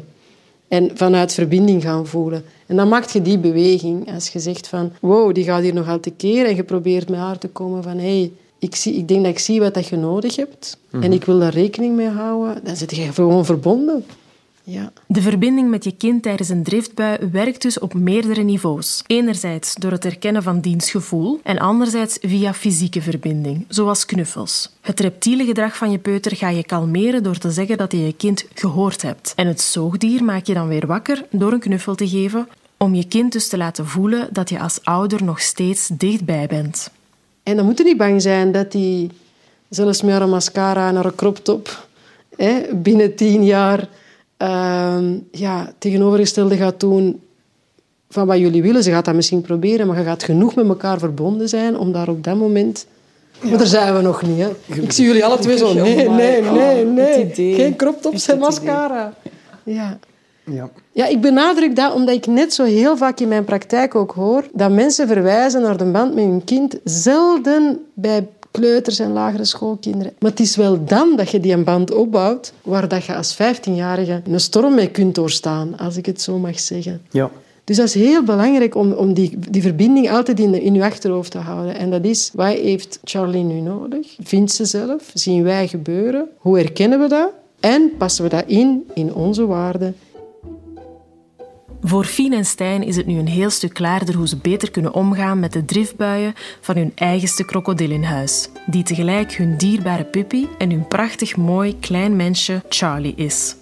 En 0.68 0.92
vanuit 0.94 1.34
verbinding 1.34 1.82
gaan 1.84 2.08
voelen. 2.08 2.44
En 2.66 2.76
dan 2.76 2.88
maak 2.88 3.10
je 3.10 3.22
die 3.22 3.40
beweging. 3.40 4.14
Als 4.14 4.28
je 4.28 4.40
zegt 4.40 4.68
van, 4.68 4.92
wow, 5.02 5.34
die 5.34 5.44
gaat 5.44 5.62
hier 5.62 5.74
nog 5.74 5.90
al 5.90 6.00
te 6.00 6.12
keer. 6.12 6.46
En 6.46 6.56
je 6.56 6.64
probeert 6.64 7.10
met 7.10 7.20
haar 7.20 7.38
te 7.38 7.48
komen 7.48 7.84
van, 7.84 7.98
hey, 7.98 8.32
ik, 8.60 8.76
zie, 8.76 8.94
ik 8.94 9.08
denk 9.08 9.24
dat 9.24 9.32
ik 9.32 9.40
zie 9.40 9.60
wat 9.60 9.74
dat 9.74 9.88
je 9.88 9.96
nodig 9.96 10.36
hebt. 10.36 10.78
En 10.92 11.14
ik 11.14 11.24
wil 11.24 11.40
daar 11.40 11.54
rekening 11.54 11.96
mee 11.96 12.10
houden. 12.10 12.64
Dan 12.64 12.76
zit 12.76 12.96
je 12.96 13.14
gewoon 13.14 13.46
verbonden. 13.46 14.06
Ja. 14.70 14.92
De 15.06 15.22
verbinding 15.22 15.70
met 15.70 15.84
je 15.84 15.92
kind 15.92 16.24
tijdens 16.24 16.50
een 16.50 16.64
driftbui 16.64 17.30
werkt 17.32 17.62
dus 17.62 17.80
op 17.80 17.94
meerdere 17.94 18.42
niveaus. 18.42 19.04
Enerzijds 19.06 19.76
door 19.76 19.92
het 19.92 20.04
herkennen 20.04 20.44
van 20.44 20.60
diens 20.60 20.92
gevoel 20.92 21.40
en 21.44 21.58
anderzijds 21.58 22.18
via 22.22 22.54
fysieke 22.54 23.02
verbinding, 23.02 23.66
zoals 23.68 24.06
knuffels. 24.06 24.72
Het 24.82 25.00
reptiele 25.00 25.46
gedrag 25.46 25.78
van 25.78 25.92
je 25.92 25.98
peuter 25.98 26.36
ga 26.36 26.50
je 26.50 26.64
kalmeren 26.64 27.24
door 27.24 27.38
te 27.38 27.52
zeggen 27.52 27.78
dat 27.78 27.92
je 27.92 28.06
je 28.06 28.14
kind 28.14 28.46
gehoord 28.54 29.02
hebt. 29.02 29.34
En 29.36 29.48
het 29.48 29.62
zoogdier 29.62 30.24
maak 30.24 30.46
je 30.46 30.54
dan 30.54 30.68
weer 30.68 30.88
wakker 30.88 31.26
door 31.32 31.52
een 31.52 31.60
knuffel 31.60 31.96
te 31.96 32.08
geven, 32.08 32.48
om 32.78 32.96
je 32.96 33.08
kind 33.08 33.32
dus 33.32 33.48
te 33.48 33.58
laten 33.58 33.88
voelen 33.88 34.28
dat 34.32 34.50
je 34.50 34.60
als 34.60 34.80
ouder 34.84 35.24
nog 35.24 35.42
steeds 35.42 35.88
dichtbij 35.88 36.48
bent. 36.48 36.92
En 37.44 37.56
dan 37.56 37.66
moet 37.66 37.78
je 37.78 37.84
niet 37.84 37.98
bang 37.98 38.22
zijn 38.22 38.52
dat 38.52 38.72
die 38.72 39.10
zelfs 39.70 40.02
met 40.02 40.18
haar 40.18 40.30
mascara 40.30 40.88
en 40.90 40.96
haar 40.96 41.16
crop 41.16 41.38
top 41.38 41.88
hè, 42.36 42.62
binnen 42.74 43.16
tien 43.16 43.46
jaar 43.46 43.88
ehm, 44.38 45.18
ja, 45.32 45.74
tegenovergestelde 45.78 46.56
gaat 46.56 46.80
doen 46.80 47.22
van 48.10 48.28
wat 48.28 48.38
jullie 48.38 48.62
willen. 48.62 48.84
Ze 48.84 48.92
gaat 48.92 49.06
dat 49.06 49.16
misschien 49.16 49.42
proberen, 49.42 49.88
maar 49.88 49.98
je 49.98 50.04
gaat 50.04 50.24
genoeg 50.24 50.56
met 50.56 50.68
elkaar 50.68 51.00
verbonden 51.00 51.50
zijn 51.50 51.78
om 51.78 51.92
daar 51.92 52.10
op 52.10 52.24
dat 52.24 52.36
moment... 52.36 52.88
Maar 53.42 53.58
daar 53.58 53.68
zijn 53.68 53.96
we 53.96 54.02
nog 54.02 54.22
niet. 54.22 54.38
Hè. 54.38 54.50
Ik 54.82 54.92
zie 54.92 55.06
jullie 55.06 55.26
alle 55.26 55.40
twee 55.40 55.58
zo. 55.58 55.74
Nee, 55.74 56.10
nee, 56.10 56.42
nee, 56.42 56.86
nee. 56.86 57.26
Idee. 57.26 57.54
Geen 57.54 57.76
crop 57.76 58.02
tops 58.02 58.26
Het 58.26 58.36
en 58.36 58.42
mascara. 58.42 59.14
Ja. 59.64 60.00
Ja. 60.52 60.70
Ja, 60.92 61.06
ik 61.06 61.22
benadruk 61.22 61.76
dat 61.76 61.94
omdat 61.94 62.16
ik 62.16 62.28
net 62.28 62.54
zo 62.54 62.64
heel 62.64 62.98
vaak 62.98 63.20
in 63.20 63.28
mijn 63.28 63.44
praktijk 63.44 63.96
ook 63.96 64.12
hoor 64.12 64.44
dat 64.54 64.72
mensen 64.72 65.08
verwijzen 65.08 65.62
naar 65.62 65.78
de 65.78 65.86
band 65.86 66.16
met 66.16 66.24
hun 66.24 66.44
kind 66.44 66.80
zelden 66.84 67.86
bij 67.94 68.28
kleuters 68.60 69.00
en 69.00 69.12
lagere 69.12 69.46
schoolkinderen. 69.46 70.14
Maar 70.20 70.32
het 70.32 70.40
is 70.40 70.56
wel 70.56 70.86
dan 70.86 71.16
dat 71.16 71.30
je 71.30 71.40
die 71.40 71.54
een 71.54 71.64
band 71.64 71.94
opbouwt 71.94 72.54
waar 72.62 72.88
dat 72.88 73.06
je 73.06 73.16
als 73.16 73.36
15-jarige 73.36 74.22
een 74.26 74.40
storm 74.40 74.76
mee 74.76 74.90
kunt 74.90 75.16
doorstaan, 75.16 75.78
als 75.78 75.98
ik 75.98 76.06
het 76.06 76.22
zo 76.22 76.38
mag 76.38 76.60
zeggen. 76.60 77.02
Ja. 77.12 77.32
Dus 77.64 77.78
dat 77.78 77.86
is 77.86 77.94
heel 77.94 78.24
belangrijk 78.24 78.76
om, 78.76 78.92
om 78.92 79.14
die, 79.14 79.40
die 79.50 79.62
verbinding 79.62 80.10
altijd 80.12 80.40
in, 80.40 80.52
de, 80.52 80.64
in 80.64 80.74
je 80.74 80.84
achterhoofd 80.84 81.32
te 81.32 81.38
houden. 81.38 81.76
En 81.76 81.90
dat 81.90 82.06
is, 82.06 82.32
wat 82.34 82.48
heeft 82.48 83.00
Charlie 83.04 83.44
nu 83.44 83.60
nodig? 83.60 84.16
Vindt 84.24 84.52
ze 84.52 84.66
zelf? 84.66 85.12
Zien 85.14 85.44
wij 85.44 85.68
gebeuren? 85.68 86.28
Hoe 86.38 86.58
herkennen 86.58 87.00
we 87.00 87.08
dat? 87.08 87.30
En 87.60 87.92
passen 87.98 88.24
we 88.24 88.30
dat 88.30 88.44
in 88.48 88.84
in 88.94 89.14
onze 89.14 89.46
waarden 89.46 89.96
Voor 91.88 92.06
Fien 92.06 92.34
en 92.34 92.46
Stijn 92.46 92.84
is 92.84 92.96
het 92.96 93.06
nu 93.06 93.20
een 93.20 93.28
heel 93.28 93.50
stuk 93.50 93.74
klaarder 93.74 94.16
hoe 94.16 94.28
ze 94.28 94.38
beter 94.38 94.72
kunnen 94.72 94.94
omgaan 94.94 95.40
met 95.40 95.54
de 95.54 95.66
driftbuien 95.66 96.34
van 96.62 96.76
hun 96.76 96.92
eigenste 96.96 97.46
krokodil 97.46 97.92
in 97.92 98.04
huis, 98.04 98.50
die 98.66 98.84
tegelijk 98.84 99.34
hun 99.34 99.58
dierbare 99.58 100.04
puppy 100.04 100.48
en 100.58 100.70
hun 100.72 100.88
prachtig 100.88 101.38
mooi 101.38 101.80
klein 101.80 102.16
mensje 102.16 102.62
Charlie 102.70 103.16
is. 103.16 103.56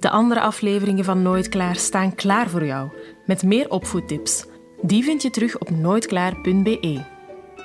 De 0.00 0.10
andere 0.10 0.40
afleveringen 0.40 1.04
van 1.04 1.22
Nooit 1.22 1.48
Klaar 1.48 1.76
staan 1.76 2.14
klaar 2.14 2.48
voor 2.48 2.64
jou, 2.64 2.88
met 3.24 3.42
meer 3.42 3.70
opvoedtips. 3.70 4.44
Die 4.82 5.04
vind 5.04 5.22
je 5.22 5.30
terug 5.30 5.58
op 5.58 5.70
nooitklaar.be. 5.70 7.00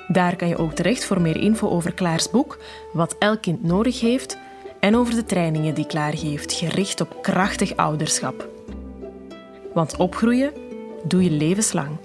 Daar 0.08 0.36
kan 0.36 0.48
je 0.48 0.56
ook 0.56 0.72
terecht 0.72 1.04
voor 1.04 1.20
meer 1.20 1.36
info 1.36 1.68
over 1.68 1.94
Klaars 1.94 2.30
boek, 2.30 2.58
wat 2.92 3.16
elk 3.18 3.42
kind 3.42 3.62
nodig 3.62 4.00
heeft, 4.00 4.38
en 4.82 4.96
over 4.96 5.14
de 5.14 5.24
trainingen 5.24 5.74
die 5.74 5.86
Klaar 5.86 6.16
geeft, 6.16 6.52
gericht 6.52 7.00
op 7.00 7.22
krachtig 7.22 7.76
ouderschap. 7.76 8.48
Want 9.74 9.96
opgroeien 9.96 10.52
doe 11.04 11.22
je 11.24 11.30
levenslang. 11.30 11.98